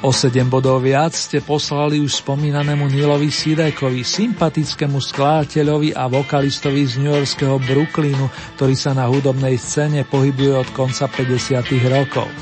O 0.00 0.16
7 0.16 0.48
bodov 0.48 0.80
viac 0.80 1.12
ste 1.12 1.44
poslali 1.44 2.00
už 2.00 2.24
spomínanému 2.24 2.88
Nilovi 2.88 3.28
Sidekovi, 3.28 4.00
sympatickému 4.00 4.96
skladateľovi 4.96 5.92
a 5.92 6.08
vokalistovi 6.08 6.88
z 6.88 7.04
Yorkského 7.04 7.60
Brooklynu, 7.60 8.56
ktorý 8.56 8.72
sa 8.80 8.96
na 8.96 9.12
hudobnej 9.12 9.60
scéne 9.60 10.08
pohybuje 10.08 10.56
od 10.56 10.68
konca 10.72 11.04
50. 11.04 11.68
rokov. 11.84 12.32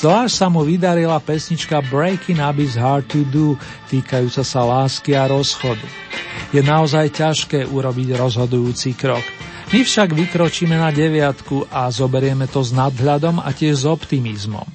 Zvlášť 0.00 0.32
sa 0.32 0.48
mu 0.48 0.64
vydarila 0.64 1.20
pesnička 1.20 1.84
Breaking 1.92 2.40
Up 2.40 2.56
is 2.56 2.80
Hard 2.80 3.12
to 3.12 3.28
Do, 3.28 3.60
týkajúca 3.92 4.40
sa 4.40 4.64
lásky 4.64 5.12
a 5.12 5.28
rozchodu 5.28 6.11
je 6.52 6.60
naozaj 6.64 7.12
ťažké 7.12 7.68
urobiť 7.68 8.16
rozhodujúci 8.16 8.96
krok. 8.96 9.24
My 9.72 9.80
však 9.84 10.12
vykročíme 10.12 10.76
na 10.76 10.92
deviatku 10.92 11.68
a 11.72 11.88
zoberieme 11.88 12.44
to 12.48 12.60
s 12.60 12.76
nadhľadom 12.76 13.40
a 13.40 13.50
tiež 13.56 13.82
s 13.82 13.86
optimizmom. 13.88 14.68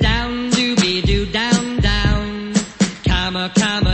down, 0.00 0.50
down, 1.30 1.66
down. 1.78 2.28
Comma, 3.06 3.50
comma, 3.54 3.89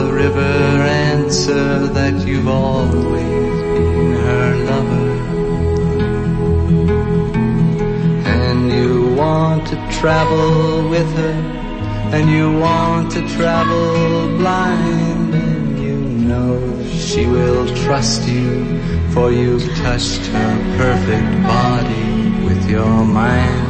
the 0.00 0.12
river 0.12 0.40
answer 0.40 1.86
that 1.88 2.14
you've 2.26 2.48
always 2.48 3.54
been 3.74 4.12
her 4.26 4.56
lover. 4.70 5.10
And 8.34 8.70
you 8.72 9.14
want 9.14 9.66
to 9.68 9.76
travel 10.00 10.88
with 10.88 11.10
her 11.16 11.36
and 12.16 12.30
you 12.30 12.58
want 12.58 13.10
to 13.12 13.20
travel 13.36 14.38
blind 14.38 15.34
and 15.34 15.78
you 15.78 15.96
know 16.28 16.54
she 16.86 17.26
will 17.26 17.66
trust 17.84 18.26
you 18.26 18.80
for 19.12 19.30
you've 19.30 19.68
touched 19.76 20.24
her 20.34 20.52
perfect 20.78 21.30
body 21.46 22.46
with 22.46 22.70
your 22.70 23.04
mind. 23.04 23.69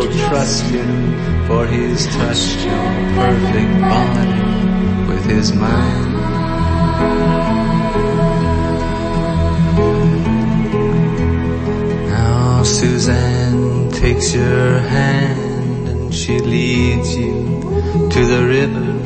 you'll 0.00 0.28
trust 0.28 0.64
him, 0.64 1.46
for 1.46 1.66
he's 1.66 2.06
touched 2.06 2.64
your 2.64 2.90
perfect 3.14 3.80
body 3.80 5.08
with 5.08 5.24
his 5.26 5.52
mind. 5.52 6.12
Now 12.08 12.62
Suzanne 12.62 13.90
takes 13.92 14.34
your 14.34 14.78
hand 14.78 15.88
and 15.88 16.14
she 16.14 16.38
leads 16.38 17.16
you 17.16 17.60
to 18.10 18.26
the 18.26 18.46
river 18.46 19.00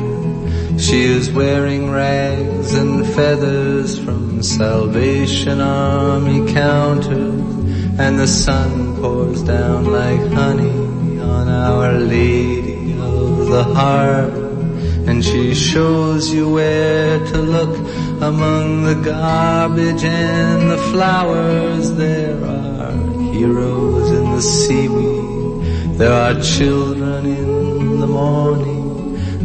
she 0.77 1.03
is 1.03 1.31
wearing 1.31 1.89
rags 1.89 2.73
and 2.73 3.07
feathers 3.15 3.97
from 3.97 4.43
Salvation 4.43 5.61
Army 5.61 6.51
counters, 6.53 7.97
and 7.97 8.19
the 8.19 8.27
sun 8.27 8.84
pours 9.05 9.43
down 9.43 9.85
like 9.85 10.25
honey 10.31 11.19
on 11.19 11.47
Our 11.47 11.91
Lady 11.93 12.93
of 12.93 13.47
the 13.53 13.63
Harbor, 13.63 14.47
and 15.07 15.23
she 15.23 15.53
shows 15.53 16.33
you 16.33 16.45
where 16.57 17.19
to 17.31 17.37
look 17.37 17.75
among 18.29 18.83
the 18.89 18.97
garbage 19.11 20.03
and 20.03 20.71
the 20.71 20.81
flowers. 20.91 21.93
There 21.93 22.37
are 22.57 22.97
heroes 23.35 24.09
in 24.09 24.25
the 24.35 24.41
seaweed, 24.41 25.99
there 25.99 26.15
are 26.23 26.35
children 26.41 27.27
in 27.27 27.99
the 27.99 28.07
morning, 28.07 28.85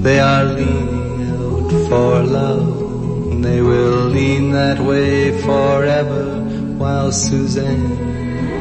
they 0.06 0.20
are 0.20 0.44
leaning 0.44 1.68
for 1.90 2.22
love. 2.22 2.78
They 3.42 3.60
will 3.60 4.04
lean 4.16 4.52
that 4.52 4.78
way 4.80 5.36
forever 5.42 6.24
while 6.80 7.10
Suzanne 7.12 8.09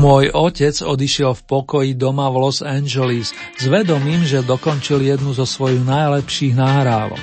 Môj 0.00 0.32
otec 0.32 0.72
odišiel 0.80 1.36
v 1.36 1.42
pokoji 1.44 1.90
doma 1.92 2.32
v 2.32 2.40
Los 2.40 2.64
Angeles 2.64 3.36
s 3.36 3.64
vedomím, 3.68 4.24
že 4.24 4.40
dokončil 4.40 5.04
jednu 5.04 5.36
zo 5.36 5.44
svojich 5.44 5.84
najlepších 5.84 6.56
nahrávok. 6.56 7.20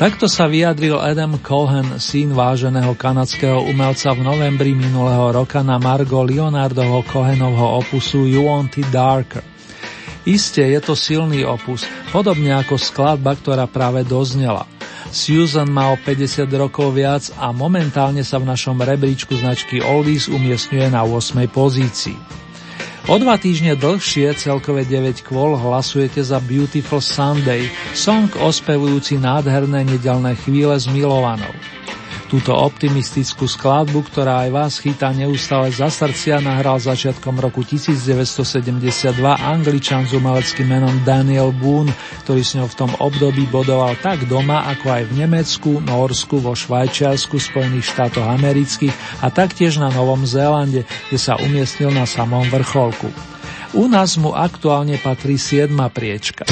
Takto 0.00 0.24
sa 0.24 0.48
vyjadril 0.48 0.96
Adam 0.96 1.36
Cohen, 1.44 2.00
syn 2.00 2.32
váženého 2.32 2.96
kanadského 2.96 3.60
umelca 3.68 4.16
v 4.16 4.24
novembri 4.24 4.72
minulého 4.72 5.28
roka 5.28 5.60
na 5.60 5.76
Margo 5.76 6.24
Leonardoho 6.24 7.04
Cohenovho 7.04 7.84
opusu 7.84 8.24
You 8.24 8.48
Want 8.48 8.80
It 8.80 8.88
Darker. 8.88 9.44
Isté 10.24 10.72
je 10.72 10.80
to 10.80 10.96
silný 10.96 11.44
opus, 11.44 11.84
podobne 12.16 12.56
ako 12.56 12.80
skladba, 12.80 13.36
ktorá 13.36 13.68
práve 13.68 14.08
doznela– 14.08 14.64
Susan 15.14 15.70
má 15.70 15.90
o 15.92 15.96
50 15.98 16.46
rokov 16.56 16.94
viac 16.94 17.30
a 17.38 17.54
momentálne 17.54 18.22
sa 18.26 18.42
v 18.42 18.50
našom 18.50 18.78
rebríčku 18.78 19.34
značky 19.38 19.82
Oldies 19.82 20.26
umiestňuje 20.26 20.90
na 20.90 21.06
8. 21.06 21.46
pozícii. 21.50 22.18
O 23.06 23.14
dva 23.22 23.38
týždne 23.38 23.78
dlhšie, 23.78 24.34
celkové 24.34 24.82
9 24.82 25.22
kvôl, 25.22 25.54
hlasujete 25.54 26.18
za 26.26 26.42
Beautiful 26.42 26.98
Sunday, 26.98 27.70
song 27.94 28.26
ospevujúci 28.34 29.22
nádherné 29.22 29.86
nedelné 29.86 30.34
chvíle 30.34 30.74
s 30.74 30.90
milovanou. 30.90 31.54
Túto 32.36 32.52
optimistickú 32.52 33.48
skladbu, 33.48 34.12
ktorá 34.12 34.44
aj 34.44 34.50
vás 34.52 34.76
chytá 34.76 35.08
neustále 35.08 35.72
za 35.72 35.88
srdcia, 35.88 36.44
nahral 36.44 36.76
začiatkom 36.76 37.40
roku 37.40 37.64
1972 37.64 38.76
angličan 39.24 40.04
s 40.04 40.12
umeleckým 40.12 40.68
menom 40.68 40.92
Daniel 41.00 41.48
Boone, 41.48 41.88
ktorý 42.28 42.44
s 42.44 42.52
ňou 42.60 42.68
v 42.68 42.76
tom 42.76 42.92
období 43.00 43.48
bodoval 43.48 43.96
tak 44.04 44.28
doma, 44.28 44.68
ako 44.68 44.84
aj 44.84 45.02
v 45.08 45.12
Nemecku, 45.16 45.80
Norsku, 45.80 46.36
vo 46.44 46.52
Švajčiarsku, 46.52 47.40
Spojených 47.40 47.88
štátoch 47.96 48.28
amerických 48.28 48.92
a 49.24 49.32
taktiež 49.32 49.80
na 49.80 49.88
Novom 49.88 50.28
Zélande, 50.28 50.84
kde 51.08 51.16
sa 51.16 51.40
umiestnil 51.40 51.88
na 51.88 52.04
samom 52.04 52.44
vrcholku. 52.52 53.08
U 53.72 53.88
nás 53.88 54.20
mu 54.20 54.36
aktuálne 54.36 55.00
patrí 55.00 55.40
7. 55.40 55.72
priečka. 55.88 56.44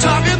talking 0.00 0.33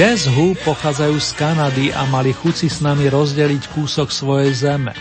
Jazz 0.00 0.32
Who 0.32 0.56
pochádzajú 0.64 1.20
z 1.20 1.30
Kanady 1.36 1.86
a 1.92 2.08
mali 2.08 2.32
chuci 2.32 2.72
s 2.72 2.80
nami 2.80 3.12
rozdeliť 3.12 3.68
kúsok 3.76 4.08
svojej 4.08 4.48
zeme. 4.56 4.96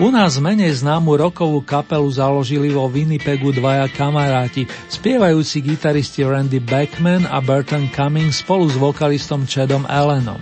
U 0.00 0.08
nás 0.08 0.40
menej 0.40 0.80
známu 0.80 1.20
rokovú 1.20 1.60
kapelu 1.60 2.08
založili 2.08 2.72
vo 2.72 2.88
Winnipegu 2.88 3.52
dvaja 3.52 3.84
kamaráti, 3.92 4.64
spievajúci 4.88 5.60
gitaristi 5.60 6.24
Randy 6.24 6.56
Beckman 6.56 7.28
a 7.28 7.44
Burton 7.44 7.92
Cummings 7.92 8.40
spolu 8.40 8.64
s 8.72 8.80
vokalistom 8.80 9.44
Chadom 9.44 9.84
Allenom. 9.92 10.40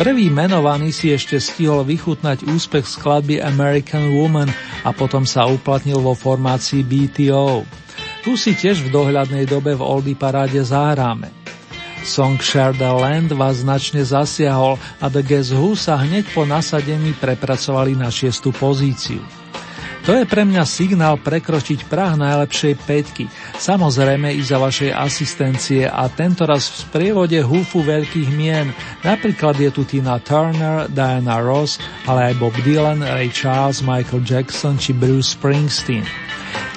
Prvý 0.00 0.32
menovaný 0.32 0.88
si 0.88 1.12
ešte 1.12 1.36
stihol 1.36 1.84
vychutnať 1.84 2.48
úspech 2.48 2.88
skladby 2.88 3.36
American 3.44 4.16
Woman 4.16 4.48
a 4.80 4.96
potom 4.96 5.28
sa 5.28 5.44
uplatnil 5.44 6.00
vo 6.00 6.16
formácii 6.16 6.80
BTO. 6.80 7.68
Tu 8.24 8.32
si 8.40 8.56
tiež 8.56 8.80
v 8.80 8.88
dohľadnej 8.88 9.44
dobe 9.44 9.76
v 9.76 9.84
Oldy 9.84 10.16
paráde 10.16 10.64
zahráme. 10.64 11.43
Song 12.04 12.36
Share 12.36 12.76
the 12.76 12.92
Land 12.92 13.32
vás 13.32 13.64
značne 13.64 14.04
zasiahol 14.04 14.76
a 15.00 15.08
The 15.08 15.24
Guess 15.24 15.56
Who 15.56 15.72
sa 15.72 15.96
hneď 15.96 16.36
po 16.36 16.44
nasadení 16.44 17.16
prepracovali 17.16 17.96
na 17.96 18.12
šiestu 18.12 18.52
pozíciu. 18.52 19.24
To 20.04 20.12
je 20.12 20.28
pre 20.28 20.44
mňa 20.44 20.68
signál 20.68 21.16
prekročiť 21.16 21.88
prah 21.88 22.12
najlepšej 22.12 22.74
petky, 22.84 23.24
samozrejme 23.56 24.36
i 24.36 24.44
za 24.44 24.60
vašej 24.60 24.92
asistencie 24.92 25.88
a 25.88 26.04
tentoraz 26.12 26.68
v 26.68 26.76
sprievode 26.84 27.40
húfu 27.40 27.80
veľkých 27.80 28.28
mien. 28.36 28.68
Napríklad 29.00 29.56
je 29.56 29.72
tu 29.72 29.88
Tina 29.88 30.20
Turner, 30.20 30.92
Diana 30.92 31.40
Ross, 31.40 31.80
ale 32.04 32.30
aj 32.30 32.34
Bob 32.36 32.52
Dylan, 32.68 33.00
Ray 33.00 33.32
Charles, 33.32 33.80
Michael 33.80 34.28
Jackson 34.28 34.76
či 34.76 34.92
Bruce 34.92 35.32
Springsteen. 35.32 36.04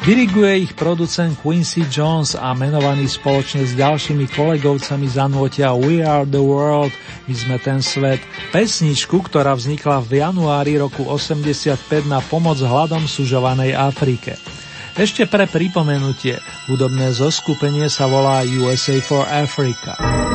Diriguje 0.08 0.64
ich 0.64 0.72
producent 0.72 1.36
Quincy 1.44 1.84
Jones 1.92 2.32
a 2.32 2.56
menovaný 2.56 3.12
spoločne 3.12 3.68
s 3.68 3.76
ďalšími 3.76 4.32
kolegovcami 4.32 5.04
zanútia 5.04 5.76
We 5.76 6.00
Are 6.00 6.24
The 6.24 6.40
World, 6.40 6.96
my 7.28 7.34
sme 7.36 7.60
ten 7.60 7.84
svet, 7.84 8.24
pesničku, 8.56 9.20
ktorá 9.20 9.52
vznikla 9.52 10.00
v 10.00 10.24
januári 10.24 10.80
roku 10.80 11.04
85 11.04 12.08
na 12.08 12.24
pomoc 12.24 12.56
hladom 12.56 13.04
sužovanej 13.04 13.76
Afrike. 13.76 14.40
Ešte 14.96 15.28
pre 15.28 15.44
pripomenutie, 15.44 16.40
hudobné 16.72 17.12
zoskupenie 17.12 17.92
sa 17.92 18.08
volá 18.08 18.48
USA 18.48 18.96
for 19.04 19.28
Africa. 19.28 20.27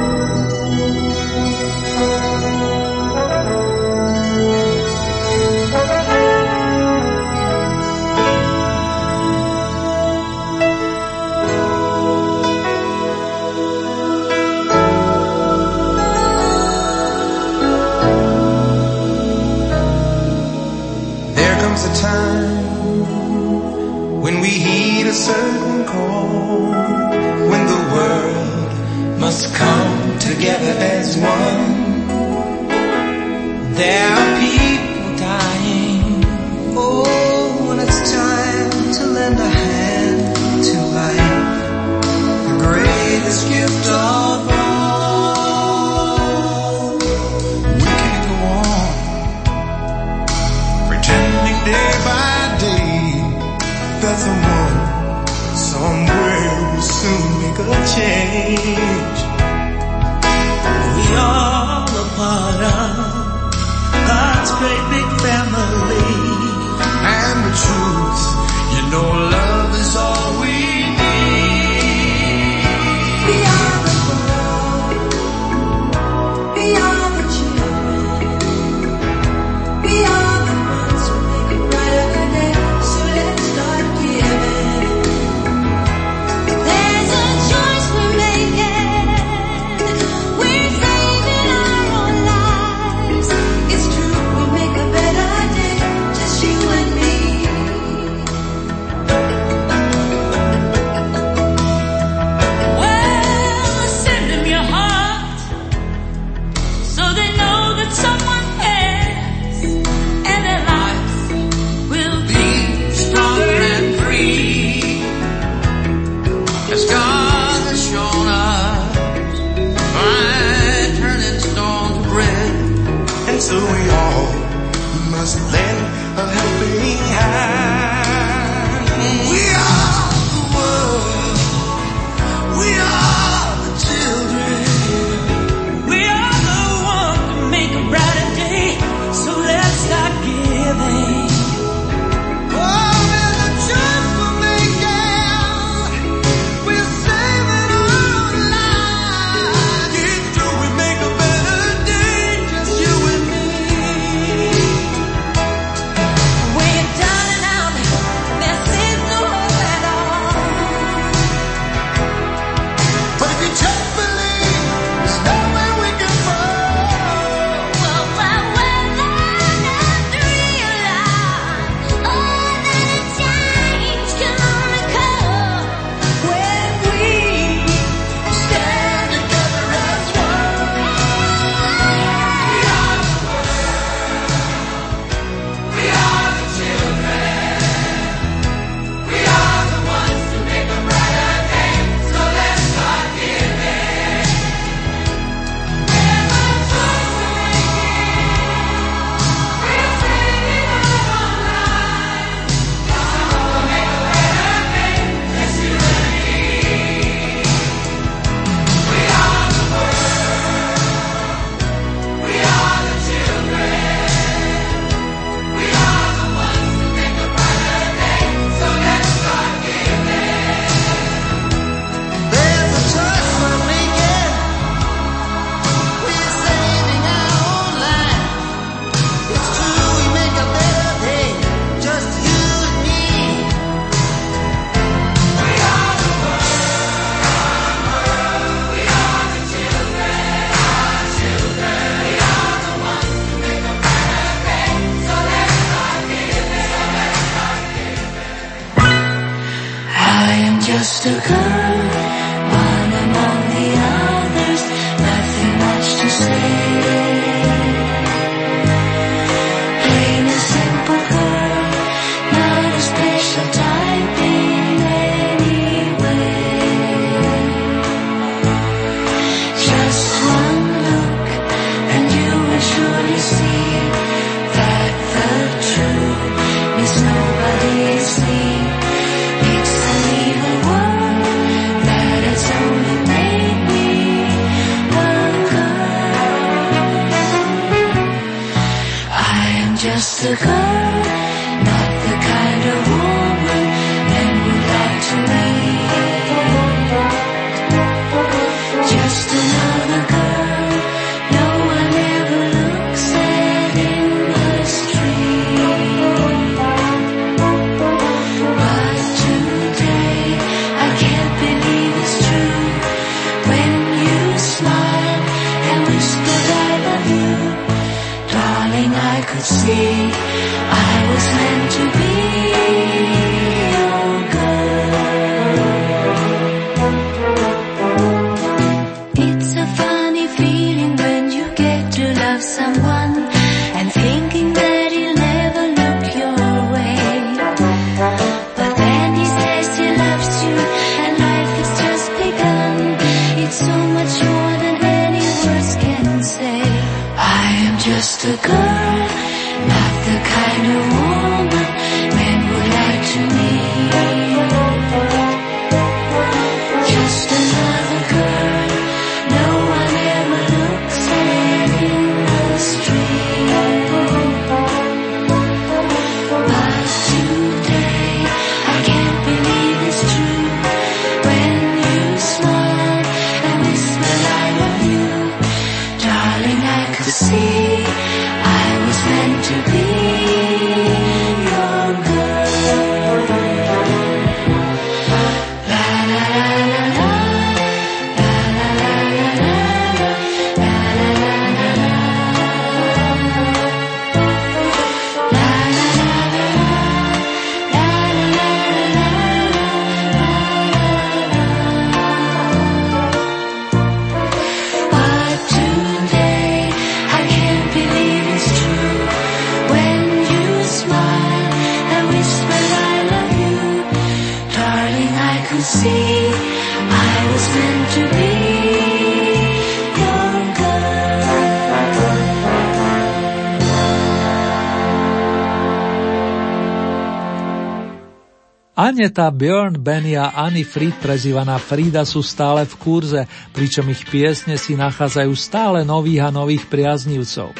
Aneta, 429.02 429.34
Björn, 429.34 429.82
Benny 429.82 430.14
a 430.14 430.30
Annie 430.30 430.62
Fried, 430.62 430.94
prezývaná 431.02 431.58
Frida, 431.58 432.06
sú 432.06 432.22
stále 432.22 432.62
v 432.62 432.78
kurze, 432.78 433.26
pričom 433.50 433.90
ich 433.90 434.06
piesne 434.06 434.54
si 434.54 434.78
nachádzajú 434.78 435.34
stále 435.34 435.82
nových 435.82 436.22
a 436.22 436.30
nových 436.30 436.70
priaznivcov. 436.70 437.50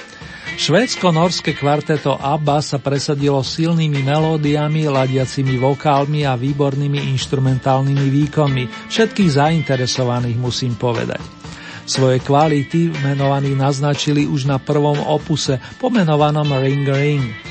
Švédsko-norské 0.55 1.59
kvarteto 1.59 2.14
ABBA 2.14 2.62
sa 2.62 2.78
presadilo 2.78 3.43
silnými 3.43 4.07
melódiami, 4.07 4.86
ladiacimi 4.86 5.59
vokálmi 5.59 6.22
a 6.22 6.38
výbornými 6.38 7.11
inštrumentálnymi 7.11 8.07
výkonmi. 8.22 8.86
Všetkých 8.86 9.30
zainteresovaných 9.34 10.38
musím 10.38 10.78
povedať. 10.78 11.18
Svoje 11.90 12.22
kvality 12.22 13.03
menovaní 13.03 13.59
naznačili 13.59 14.30
už 14.30 14.47
na 14.47 14.62
prvom 14.62 15.03
opuse, 15.11 15.59
pomenovanom 15.82 16.55
Ring 16.62 16.86
Ring. 16.86 17.41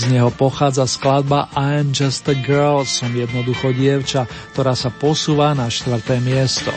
Z 0.00 0.08
neho 0.08 0.32
pochádza 0.32 0.88
skladba 0.88 1.52
am 1.52 1.92
just 1.92 2.24
a 2.24 2.32
girl, 2.32 2.88
som 2.88 3.12
jednoducho 3.12 3.68
dievča, 3.76 4.24
ktorá 4.56 4.72
sa 4.72 4.88
posúva 4.88 5.52
na 5.52 5.68
štvrté 5.68 6.24
miesto. 6.24 6.72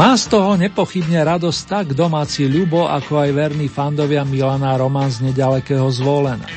Má 0.00 0.16
z 0.16 0.32
toho 0.32 0.56
nepochybne 0.56 1.20
radosť 1.20 1.60
tak 1.68 1.86
domáci 1.92 2.48
Ľubo, 2.48 2.88
ako 2.88 3.28
aj 3.28 3.30
verní 3.36 3.68
fandovia 3.68 4.24
Milana 4.24 4.72
Roman 4.80 5.12
z 5.12 5.20
nedalekého 5.20 5.84
zvolena. 5.92 6.48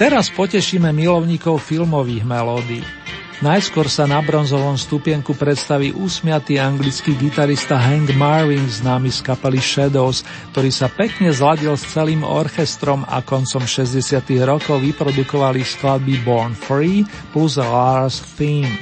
Teraz 0.00 0.32
potešíme 0.32 0.96
milovníkov 0.96 1.60
filmových 1.60 2.24
melódií. 2.24 2.97
Najskôr 3.38 3.86
sa 3.86 4.02
na 4.02 4.18
bronzovom 4.18 4.74
stupienku 4.74 5.30
predstaví 5.38 5.94
úsmiatý 5.94 6.58
anglický 6.58 7.14
gitarista 7.14 7.78
Hank 7.78 8.10
Marvin, 8.18 8.66
známy 8.66 9.14
z 9.14 9.22
kapely 9.22 9.62
Shadows, 9.62 10.26
ktorý 10.50 10.74
sa 10.74 10.90
pekne 10.90 11.30
zladil 11.30 11.78
s 11.78 11.86
celým 11.86 12.26
orchestrom 12.26 13.06
a 13.06 13.22
koncom 13.22 13.62
60. 13.62 14.02
rokov 14.42 14.82
vyprodukovali 14.82 15.62
skladby 15.62 16.18
Born 16.26 16.50
Free 16.50 17.06
plus 17.30 17.62
Lars 17.62 18.18
Theme. 18.34 18.74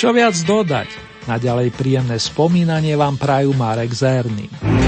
Čo 0.00 0.16
viac 0.16 0.40
dodať? 0.40 0.88
Naďalej 1.28 1.76
príjemné 1.76 2.16
spomínanie 2.16 2.96
vám 2.96 3.20
prajú 3.20 3.52
Marek 3.52 3.92
Zerny. 3.92 4.81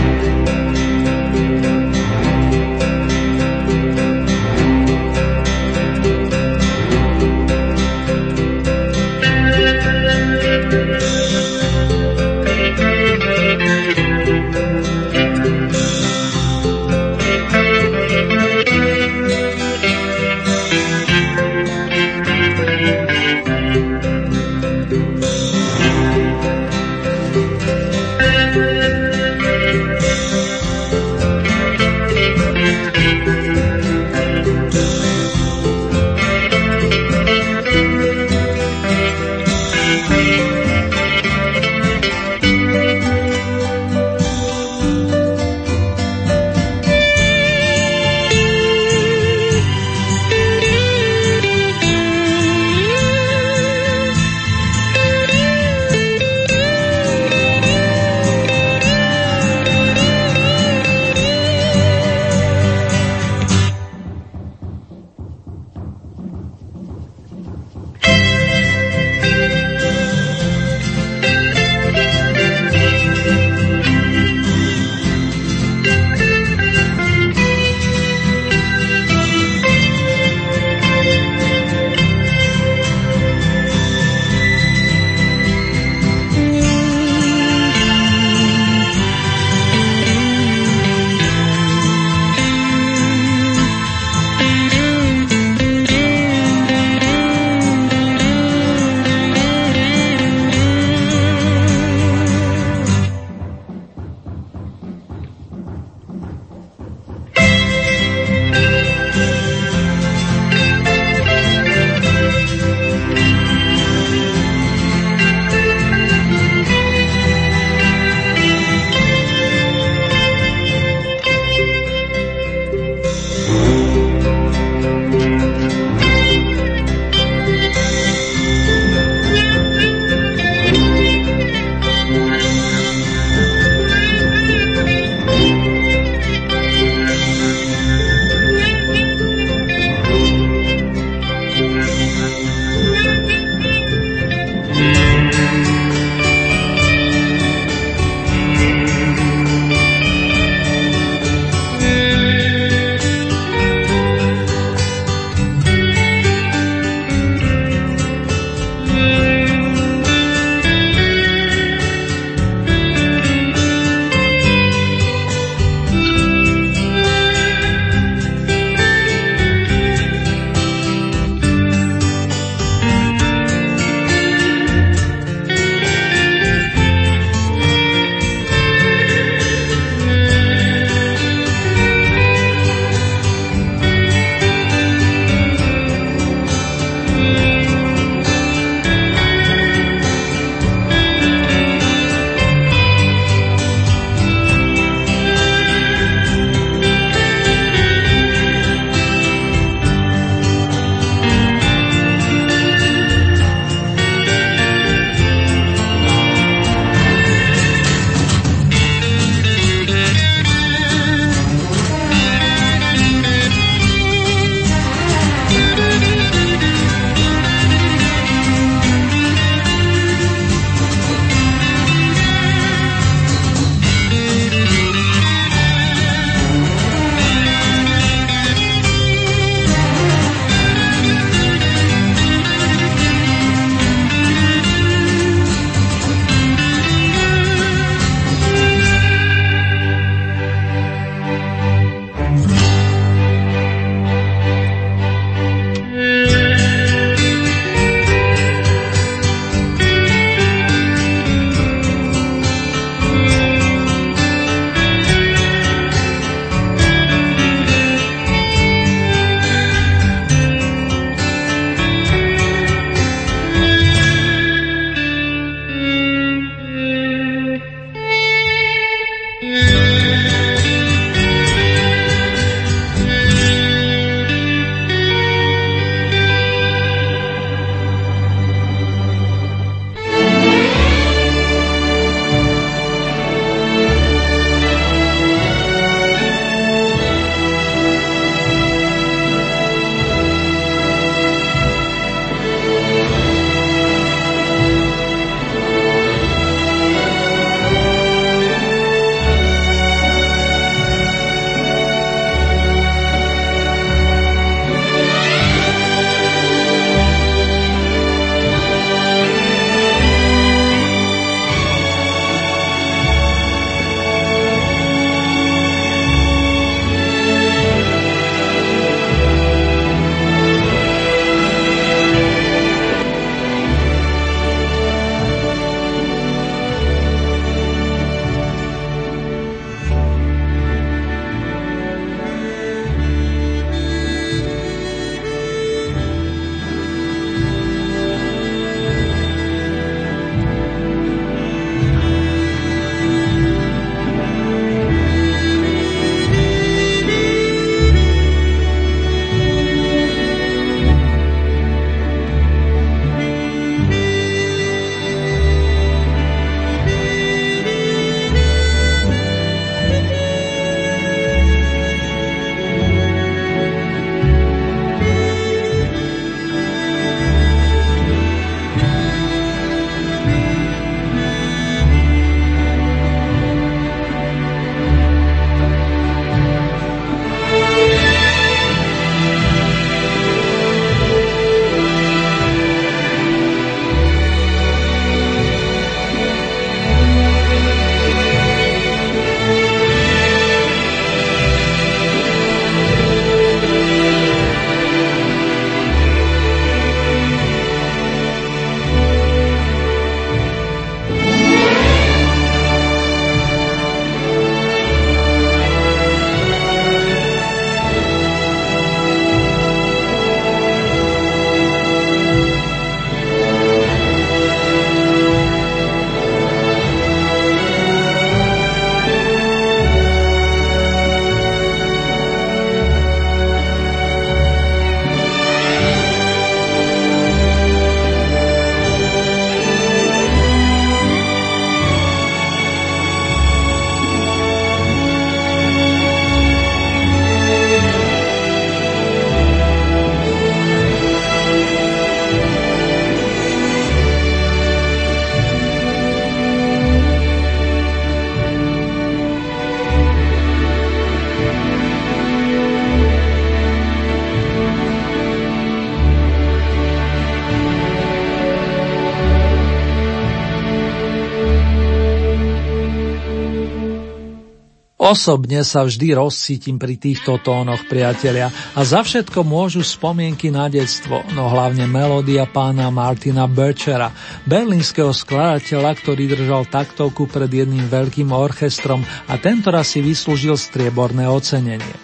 Osobne 465.04 465.60
sa 465.68 465.84
vždy 465.84 466.16
rozcítim 466.16 466.80
pri 466.80 466.96
týchto 466.96 467.36
tónoch, 467.36 467.84
priatelia, 467.92 468.48
a 468.72 468.88
za 468.88 469.04
všetko 469.04 469.44
môžu 469.44 469.84
spomienky 469.84 470.48
na 470.48 470.64
detstvo, 470.72 471.20
no 471.36 471.52
hlavne 471.52 471.84
melódia 471.84 472.48
pána 472.48 472.88
Martina 472.88 473.44
Birchera, 473.44 474.16
berlínskeho 474.48 475.12
skladateľa, 475.12 475.92
ktorý 476.00 476.24
držal 476.32 476.64
taktovku 476.72 477.28
pred 477.28 477.52
jedným 477.52 477.84
veľkým 477.84 478.32
orchestrom 478.32 479.04
a 479.28 479.36
tentoraz 479.36 479.92
si 479.92 480.00
vyslúžil 480.00 480.56
strieborné 480.56 481.28
ocenenie. 481.28 482.00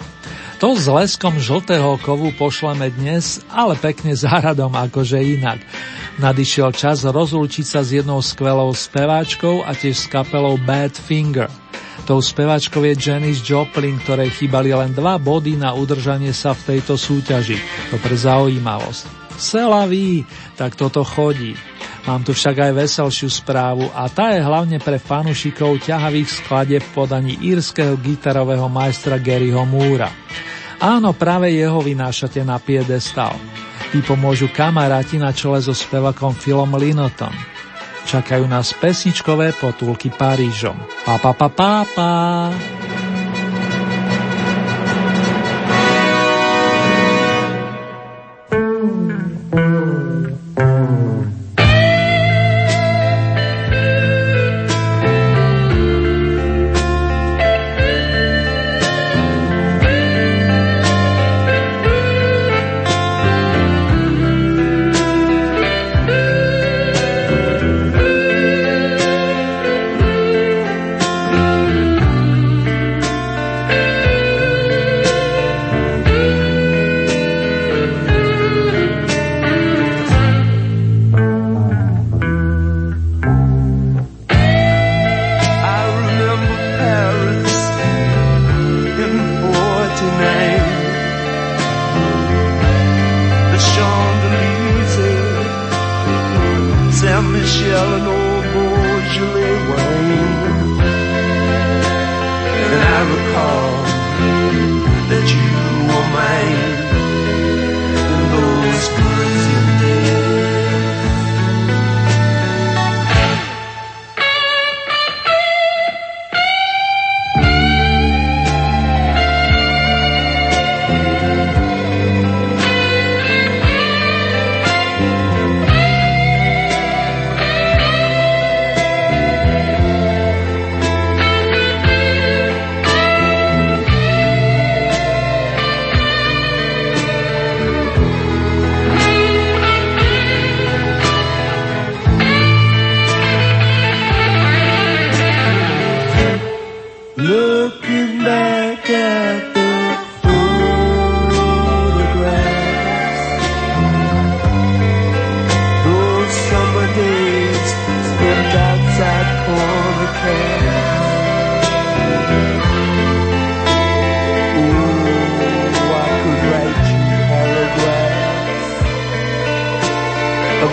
To 0.60 0.76
s 0.76 0.84
leskom 0.84 1.40
žltého 1.40 1.96
kovu 2.04 2.36
pošleme 2.36 2.92
dnes, 2.92 3.40
ale 3.48 3.80
pekne 3.80 4.12
záradom 4.12 4.76
akože 4.76 5.24
inak. 5.40 5.64
Nadišiel 6.20 6.76
čas 6.76 7.08
rozlúčiť 7.08 7.64
sa 7.64 7.80
s 7.80 7.96
jednou 7.96 8.20
skvelou 8.20 8.76
speváčkou 8.76 9.64
a 9.64 9.72
tiež 9.72 10.04
s 10.04 10.06
kapelou 10.12 10.60
Bad 10.60 10.92
Finger– 10.92 11.48
Tou 12.08 12.18
spevačkou 12.18 12.82
je 12.86 12.94
Janis 12.96 13.44
Joplin, 13.44 14.00
ktorej 14.02 14.34
chýbali 14.34 14.72
len 14.74 14.90
dva 14.96 15.20
body 15.20 15.60
na 15.60 15.76
udržanie 15.76 16.34
sa 16.34 16.56
v 16.56 16.74
tejto 16.74 16.96
súťaži. 16.98 17.60
To 17.92 17.96
pre 18.00 18.16
zaujímavosť. 18.16 19.20
ví, 19.88 20.26
tak 20.56 20.76
toto 20.76 21.00
chodí. 21.00 21.56
Mám 22.08 22.24
tu 22.24 22.32
však 22.32 22.56
aj 22.64 22.72
veselšiu 22.76 23.28
správu 23.28 23.88
a 23.92 24.08
tá 24.08 24.32
je 24.32 24.40
hlavne 24.40 24.80
pre 24.80 24.96
fanušikov 24.96 25.84
ťahavých 25.84 26.28
skladeb 26.28 26.82
v 26.84 26.94
podaní 26.96 27.34
írskeho 27.44 27.96
gitarového 28.00 28.68
majstra 28.72 29.20
Garyho 29.20 29.68
Múra. 29.68 30.08
Áno, 30.80 31.12
práve 31.12 31.52
jeho 31.52 31.84
vynášate 31.84 32.40
na 32.40 32.56
piedestal. 32.56 33.36
Tí 33.92 34.00
pomôžu 34.00 34.48
kamaráti 34.48 35.20
na 35.20 35.28
čele 35.34 35.60
so 35.60 35.76
spevakom 35.76 36.32
Philom 36.40 36.72
Linotom. 36.72 37.32
Čakajú 38.10 38.42
nás 38.50 38.74
pesničkové 38.74 39.54
potulky 39.54 40.10
Parížom. 40.10 40.74
Pa, 41.06 41.22
pa, 41.22 41.30
pa, 41.30 41.46
pa, 41.46 41.86
pa. 41.94 42.10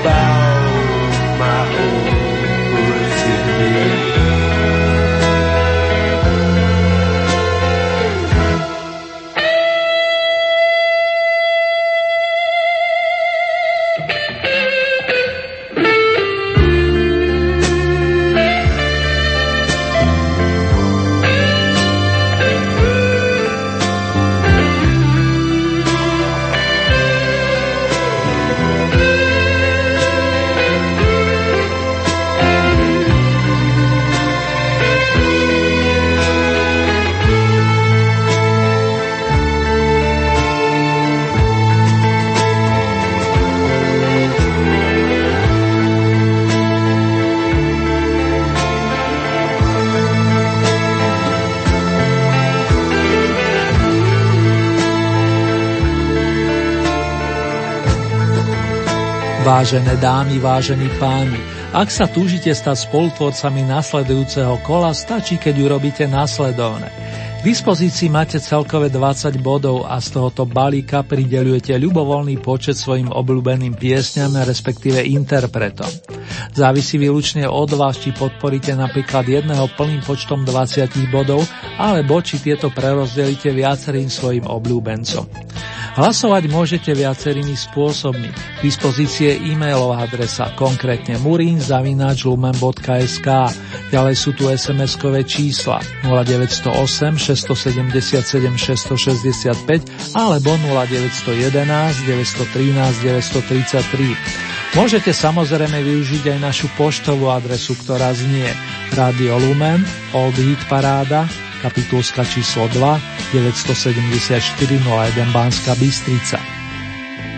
goodbye. 0.07 0.36
Vážené 59.67 59.99
dámy, 59.99 60.39
vážení 60.39 60.87
páni, 60.95 61.43
ak 61.75 61.91
sa 61.91 62.07
túžite 62.07 62.47
stať 62.55 62.87
spolutvorcami 62.87 63.67
nasledujúceho 63.67 64.63
kola, 64.63 64.95
stačí, 64.95 65.35
keď 65.35 65.59
urobíte 65.59 66.07
následovné. 66.07 66.87
K 67.37 67.41
dispozícii 67.43 68.07
máte 68.07 68.39
celkové 68.39 68.87
20 68.87 69.35
bodov 69.43 69.83
a 69.83 69.99
z 69.99 70.15
tohoto 70.15 70.47
balíka 70.47 71.03
pridelujete 71.03 71.75
ľubovoľný 71.83 72.39
počet 72.39 72.79
svojim 72.79 73.11
obľúbeným 73.11 73.75
piesňam, 73.75 74.39
respektíve 74.39 75.03
interpretom. 75.03 75.91
Závisí 76.55 76.95
výlučne 76.95 77.43
od 77.43 77.67
vás, 77.75 77.99
či 77.99 78.15
podporíte 78.15 78.71
napríklad 78.71 79.27
jedného 79.27 79.67
plným 79.75 79.99
počtom 79.99 80.47
20 80.47 81.11
bodov, 81.11 81.43
alebo 81.75 82.23
či 82.23 82.39
tieto 82.39 82.71
prerozdelíte 82.71 83.51
viacerým 83.51 84.07
svojim 84.07 84.47
obľúbencom. 84.47 85.46
Hlasovať 85.97 86.45
môžete 86.53 86.93
viacerými 86.93 87.57
spôsobmi. 87.57 88.29
K 88.29 88.59
dispozície 88.61 89.33
e-mailová 89.33 90.05
adresa, 90.05 90.53
konkrétne 90.53 91.17
murinzavináčlumen.sk. 91.25 93.27
Ďalej 93.89 94.13
sú 94.13 94.37
tu 94.37 94.45
SMS-kové 94.45 95.25
čísla 95.25 95.81
0908 96.05 97.17
677 97.17 98.13
665 98.13 100.13
alebo 100.13 100.53
0911 100.85 101.65
913 101.65 103.01
933. 103.01 104.77
Môžete 104.77 105.09
samozrejme 105.09 105.81
využiť 105.81 106.29
aj 106.29 106.39
našu 106.45 106.69
poštovú 106.77 107.33
adresu, 107.33 107.73
ktorá 107.73 108.13
znie 108.13 108.53
Radio 108.93 109.41
Lumen, 109.41 109.81
Old 110.13 110.37
Hit 110.37 110.61
Paráda, 110.69 111.25
kapitulska 111.61 112.25
číslo 112.25 112.67
2, 112.71 113.33
974 113.33 114.79
01 114.79 115.33
Banská 115.33 115.75
Bystrica. 115.75 116.37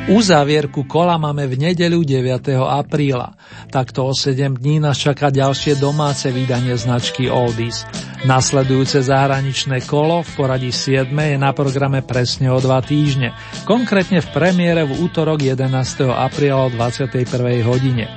Uzávierku 0.09 0.89
kola 0.89 1.21
máme 1.21 1.45
v 1.45 1.69
nedeľu 1.69 2.01
9. 2.01 2.57
apríla. 2.57 3.37
Takto 3.69 4.09
o 4.09 4.13
7 4.17 4.57
dní 4.57 4.81
nás 4.81 4.97
čaká 4.97 5.29
ďalšie 5.29 5.77
domáce 5.77 6.33
vydanie 6.33 6.73
značky 6.73 7.29
Oldies. 7.29 7.85
Nasledujúce 8.25 9.05
zahraničné 9.05 9.85
kolo 9.85 10.25
v 10.25 10.29
poradí 10.33 10.73
7. 10.73 11.13
je 11.13 11.37
na 11.37 11.53
programe 11.53 12.01
presne 12.01 12.49
o 12.49 12.57
2 12.57 12.89
týždne, 12.89 13.37
konkrétne 13.69 14.25
v 14.25 14.27
premiére 14.33 14.81
v 14.81 14.97
útorok 14.97 15.45
11. 15.45 15.69
apríla 16.09 16.65
o 16.65 16.73
21. 16.73 17.13
hodine. 17.61 18.09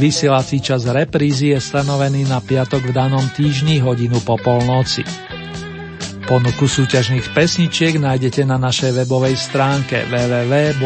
Vysielací 0.00 0.64
čas 0.64 0.88
reprízy 0.88 1.52
je 1.52 1.60
stanovený 1.60 2.24
na 2.24 2.40
piatok 2.40 2.80
v 2.80 2.92
danom 2.96 3.28
týždni 3.36 3.84
hodinu 3.84 4.24
po 4.24 4.40
polnoci. 4.40 5.04
Ponuku 6.26 6.66
súťažných 6.66 7.30
pesničiek 7.38 8.02
nájdete 8.02 8.42
na 8.50 8.58
našej 8.58 8.98
webovej 8.98 9.38
stránke 9.38 10.10
www.lumen.sk. 10.10 10.82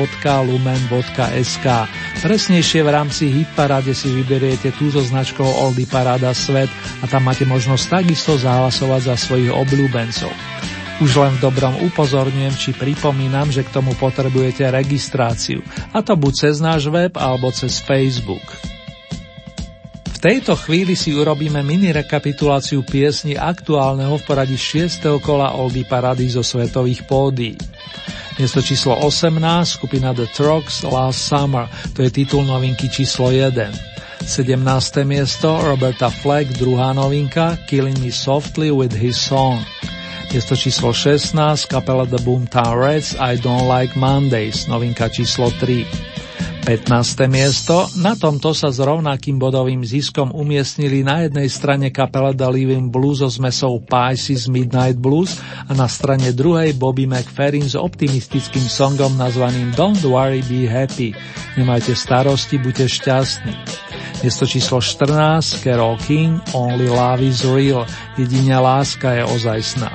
Presnejšie 2.20 2.80
v 2.84 2.90
rámci 2.92 3.32
Hitparáde 3.32 3.96
si 3.96 4.12
vyberiete 4.12 4.68
tú 4.76 4.92
so 4.92 5.00
značkou 5.00 5.48
Oldy 5.48 5.88
Paráda 5.88 6.36
Svet 6.36 6.68
a 7.00 7.08
tam 7.08 7.24
máte 7.24 7.48
možnosť 7.48 8.04
takisto 8.04 8.36
zahlasovať 8.36 9.00
za 9.00 9.16
svojich 9.16 9.48
obľúbencov. 9.48 10.28
Už 11.00 11.10
len 11.16 11.32
v 11.40 11.48
dobrom 11.48 11.72
upozorňujem 11.88 12.54
či 12.60 12.76
pripomínam, 12.76 13.48
že 13.48 13.64
k 13.64 13.72
tomu 13.72 13.96
potrebujete 13.96 14.68
registráciu, 14.68 15.64
a 15.96 16.04
to 16.04 16.20
buď 16.20 16.32
cez 16.36 16.60
náš 16.60 16.92
web 16.92 17.16
alebo 17.16 17.48
cez 17.48 17.80
Facebook 17.80 18.44
tejto 20.20 20.52
chvíli 20.52 20.92
si 20.92 21.16
urobíme 21.16 21.64
mini 21.64 21.97
rekapituláciu 21.97 22.84
piesni 22.84 23.40
aktuálneho 23.40 24.20
v 24.20 24.24
poradí 24.28 24.52
6. 24.60 25.01
kola 25.24 25.56
Oldy 25.56 25.88
Parady 25.88 26.28
zo 26.28 26.44
svetových 26.44 27.09
pódií. 27.09 27.56
Miesto 28.36 28.60
číslo 28.60 29.01
18, 29.01 29.40
skupina 29.64 30.12
The 30.12 30.28
Trucks 30.28 30.84
Last 30.84 31.24
Summer, 31.24 31.68
to 31.97 32.05
je 32.05 32.12
titul 32.12 32.44
novinky 32.44 32.92
číslo 32.92 33.32
1. 33.32 33.72
17. 34.20 35.09
miesto 35.09 35.56
Roberta 35.64 36.12
Fleck, 36.12 36.52
druhá 36.60 36.92
novinka 36.92 37.56
Killing 37.64 37.97
Me 38.05 38.12
Softly 38.12 38.68
with 38.68 38.92
His 38.92 39.16
Song. 39.16 39.64
Miesto 40.28 40.52
číslo 40.52 40.92
16, 40.92 41.32
kapela 41.64 42.05
The 42.05 42.20
Boomtown 42.20 42.76
Reds 42.76 43.16
I 43.16 43.40
Don't 43.40 43.64
Like 43.64 43.97
Mondays, 43.97 44.68
novinka 44.68 45.09
číslo 45.09 45.48
3. 45.56 46.10
15. 46.70 47.26
miesto, 47.26 47.90
na 47.98 48.14
tomto 48.14 48.55
sa 48.55 48.70
s 48.70 48.78
rovnakým 48.78 49.42
bodovým 49.42 49.82
ziskom 49.82 50.30
umiestnili 50.30 51.02
na 51.02 51.26
jednej 51.26 51.51
strane 51.51 51.90
kapela 51.90 52.30
The 52.30 52.47
Living 52.47 52.94
Blues 52.94 53.26
so 53.26 53.26
zmesou 53.26 53.82
Pisces 53.82 54.47
Midnight 54.47 54.94
Blues 54.94 55.42
a 55.66 55.74
na 55.74 55.90
strane 55.90 56.30
druhej 56.30 56.78
Bobby 56.78 57.10
McFerrin 57.10 57.66
s 57.66 57.74
optimistickým 57.74 58.62
songom 58.70 59.18
nazvaným 59.18 59.74
Don't 59.74 59.98
Worry 60.06 60.47
Be 60.47 60.70
Happy. 60.70 61.10
Nemajte 61.59 61.98
starosti, 61.98 62.62
buďte 62.62 62.86
šťastní. 62.86 63.55
Miesto 64.22 64.47
číslo 64.47 64.78
14, 64.78 65.66
Carol 65.66 65.98
King, 66.06 66.38
Only 66.55 66.86
Love 66.86 67.26
is 67.26 67.42
Real, 67.42 67.82
jedine 68.14 68.55
láska 68.62 69.18
je 69.18 69.26
ozajstná. 69.26 69.90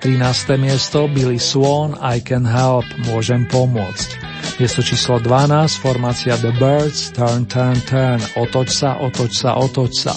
13. 0.00 0.56
miesto, 0.56 1.04
Billy 1.04 1.36
Swan, 1.36 2.00
I 2.00 2.24
Can 2.24 2.48
Help, 2.48 2.88
môžem 3.12 3.44
pomôcť. 3.44 4.23
Miesto 4.54 4.86
číslo 4.86 5.18
12, 5.18 5.82
formácia 5.82 6.38
The 6.38 6.54
Birds, 6.54 7.10
Turn, 7.10 7.42
Turn, 7.50 7.74
Turn, 7.90 8.22
otoč 8.38 8.70
sa, 8.70 9.02
otoč 9.02 9.42
sa, 9.42 9.58
otoč 9.58 9.92
sa. 10.06 10.14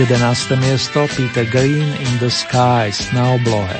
11. 0.00 0.56
miesto 0.56 1.04
Peter 1.12 1.44
Green 1.44 1.84
in 1.84 2.12
the 2.16 2.32
Skies 2.32 3.12
na 3.12 3.36
oblohe. 3.36 3.76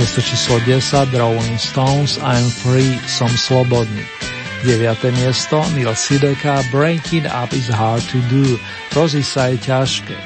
Miesto 0.00 0.24
číslo 0.24 0.56
10 0.64 1.12
Rolling 1.12 1.60
Stones 1.60 2.16
I'm 2.24 2.48
Free, 2.48 2.96
som 3.04 3.28
slobodný. 3.28 4.00
9. 4.64 4.96
miesto 5.20 5.60
Neil 5.76 5.92
Sideka 5.92 6.64
Breaking 6.72 7.28
Up 7.28 7.52
is 7.52 7.68
Hard 7.68 8.00
to 8.08 8.24
Do, 8.32 8.56
Rozy 8.96 9.20
sa 9.20 9.52
je 9.52 9.60
ťažké. 9.60 10.16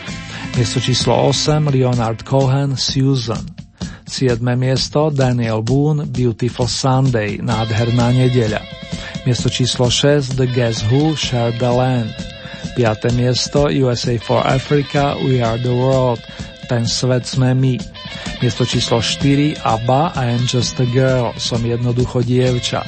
Miesto 0.55 0.79
číslo 0.79 1.27
8 1.27 1.75
Leonard 1.75 2.23
Cohen 2.23 2.79
Susan. 2.79 3.62
7. 4.13 4.45
miesto 4.61 5.09
Daniel 5.09 5.65
Boone 5.65 6.05
Beautiful 6.05 6.69
Sunday, 6.69 7.41
nádherná 7.41 8.13
nedeľa. 8.13 8.61
Miesto 9.25 9.49
číslo 9.49 9.89
6 9.89 10.37
The 10.37 10.45
Guess 10.53 10.85
Who 10.93 11.17
Share 11.17 11.57
the 11.57 11.73
Land. 11.73 12.13
5. 12.77 13.09
miesto 13.17 13.73
USA 13.73 14.21
for 14.21 14.45
Africa 14.45 15.17
We 15.17 15.41
Are 15.41 15.57
the 15.57 15.73
World. 15.73 16.21
Ten 16.69 16.85
svet 16.85 17.25
sme 17.25 17.57
my. 17.57 17.81
Miesto 18.45 18.69
číslo 18.69 19.01
4 19.01 19.57
ABBA 19.65 20.03
I 20.13 20.37
Am 20.37 20.45
Just 20.45 20.77
a 20.77 20.87
Girl. 20.93 21.33
Som 21.41 21.65
jednoducho 21.65 22.21
dievča. 22.21 22.85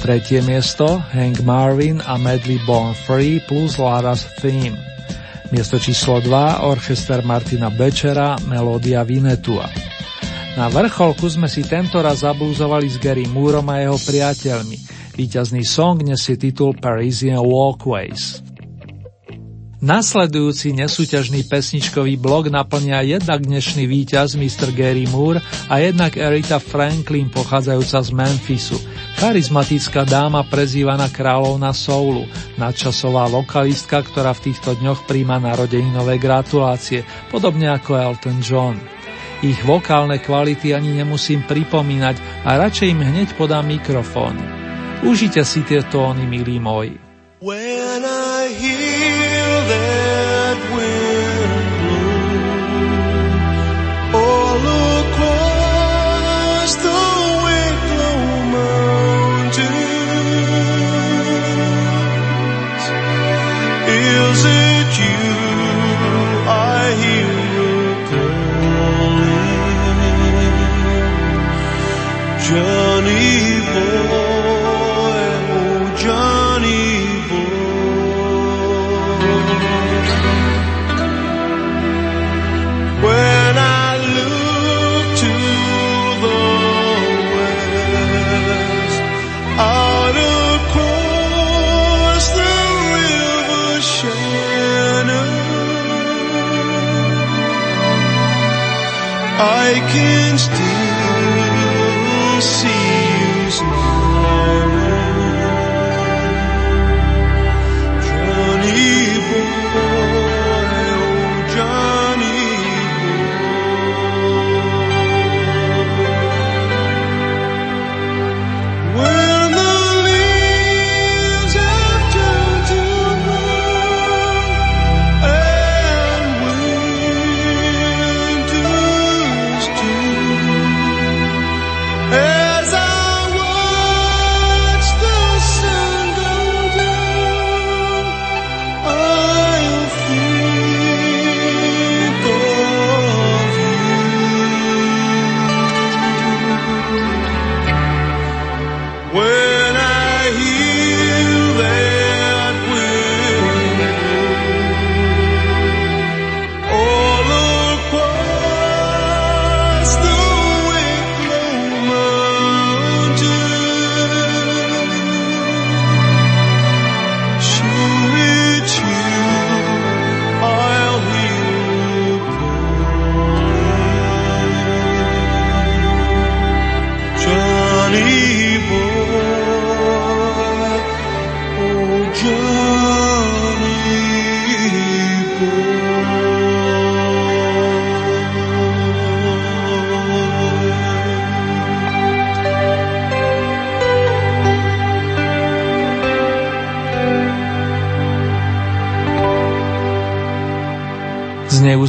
Tretie 0.00 0.40
miesto 0.48 0.96
Hank 1.12 1.44
Marvin 1.44 2.00
a 2.08 2.16
Medley 2.16 2.56
Born 2.64 2.96
Free 3.04 3.36
plus 3.44 3.76
Lara's 3.76 4.24
Theme. 4.40 4.80
Miesto 5.52 5.76
číslo 5.76 6.24
2 6.24 6.64
Orchester 6.64 7.20
Martina 7.20 7.68
Bečera 7.68 8.40
Melódia 8.48 9.04
Vinetua. 9.04 9.93
Na 10.54 10.70
vrcholku 10.70 11.26
sme 11.26 11.50
si 11.50 11.66
tento 11.66 11.98
raz 11.98 12.22
zablúzovali 12.22 12.86
s 12.86 13.02
Gary 13.02 13.26
Moorom 13.26 13.66
a 13.74 13.82
jeho 13.82 13.98
priateľmi. 13.98 14.78
Výťazný 15.18 15.66
song 15.66 16.06
nesie 16.06 16.38
titul 16.38 16.78
Parisian 16.78 17.42
Walkways. 17.42 18.38
Nasledujúci 19.82 20.72
nesúťažný 20.78 21.44
pesničkový 21.50 22.16
blok 22.16 22.54
naplňa 22.54 23.18
jednak 23.18 23.42
dnešný 23.42 23.84
víťaz 23.84 24.38
Mr. 24.38 24.70
Gary 24.72 25.10
Moore 25.10 25.42
a 25.66 25.82
jednak 25.82 26.14
Erita 26.14 26.62
Franklin 26.62 27.28
pochádzajúca 27.34 27.98
z 28.00 28.10
Memphisu, 28.14 28.78
charizmatická 29.20 30.06
dáma 30.06 30.46
prezývaná 30.46 31.10
kráľovna 31.10 31.74
soulu, 31.74 32.24
nadčasová 32.56 33.26
vokalistka, 33.28 34.00
ktorá 34.00 34.32
v 34.38 34.54
týchto 34.54 34.78
dňoch 34.78 35.04
príjma 35.04 35.36
narodeninové 35.42 36.16
gratulácie, 36.16 37.02
podobne 37.28 37.74
ako 37.74 37.98
Elton 37.98 38.38
John. 38.40 38.93
Ich 39.44 39.60
vokálne 39.60 40.24
kvality 40.24 40.72
ani 40.72 40.96
nemusím 40.96 41.44
pripomínať 41.44 42.48
a 42.48 42.56
radšej 42.56 42.88
im 42.96 43.04
hneď 43.04 43.28
podám 43.36 43.68
mikrofón. 43.68 44.40
Užite 45.04 45.44
si 45.44 45.60
tie 45.68 45.84
tóny, 45.84 46.24
milí 46.24 46.56
moji. 46.56 46.96
When 47.44 48.00
I 48.08 48.48
hear 48.56 49.52
that 49.68 50.03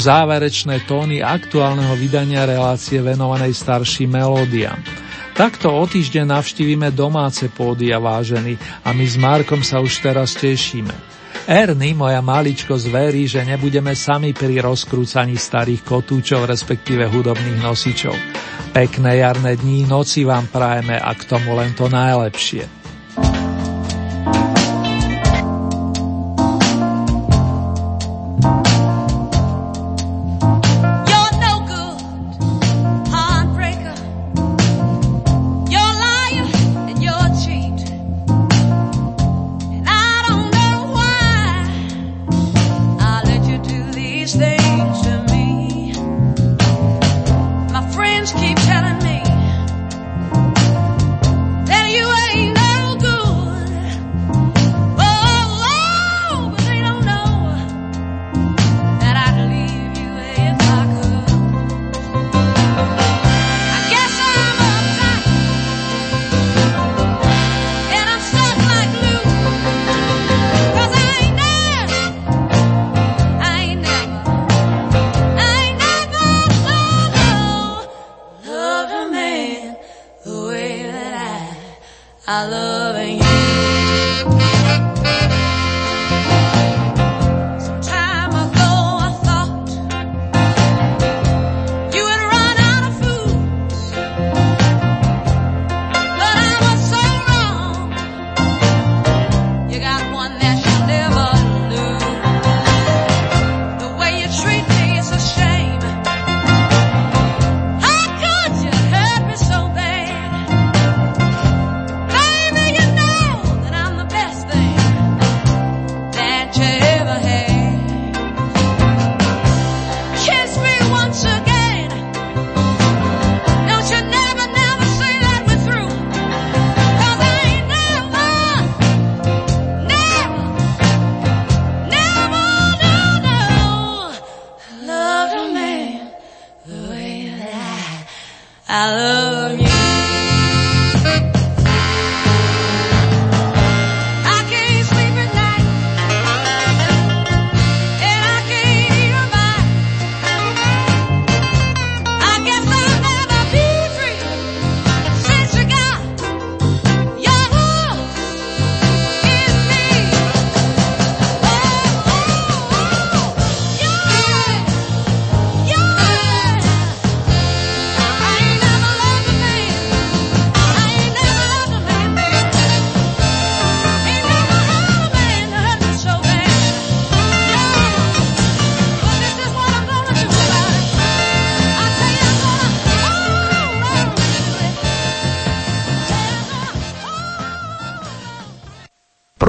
záverečné 0.05 0.85
tóny 0.85 1.25
aktuálneho 1.25 1.97
vydania 1.97 2.45
relácie 2.45 3.01
venovanej 3.01 3.57
starším 3.57 4.21
melódiám. 4.21 4.77
Takto 5.33 5.73
o 5.73 5.83
týždeň 5.83 6.31
navštívime 6.31 6.93
domáce 6.93 7.49
pódia 7.51 7.97
vážení 7.99 8.55
a 8.85 8.93
my 8.93 9.03
s 9.03 9.17
Markom 9.17 9.65
sa 9.65 9.81
už 9.81 9.99
teraz 10.05 10.37
tešíme. 10.37 10.93
Erny, 11.45 11.93
moja 11.93 12.25
maličko, 12.25 12.73
zverí, 12.73 13.29
že 13.29 13.45
nebudeme 13.45 13.93
sami 13.93 14.33
pri 14.33 14.63
rozkrúcaní 14.65 15.37
starých 15.37 15.85
kotúčov, 15.85 16.47
respektíve 16.49 17.05
hudobných 17.05 17.61
nosičov. 17.61 18.15
Pekné 18.73 19.21
jarné 19.21 19.53
dní, 19.59 19.85
noci 19.85 20.25
vám 20.25 20.49
prajeme 20.49 20.97
a 20.97 21.11
k 21.13 21.21
tomu 21.27 21.53
len 21.53 21.75
to 21.77 21.85
najlepšie. 21.85 22.84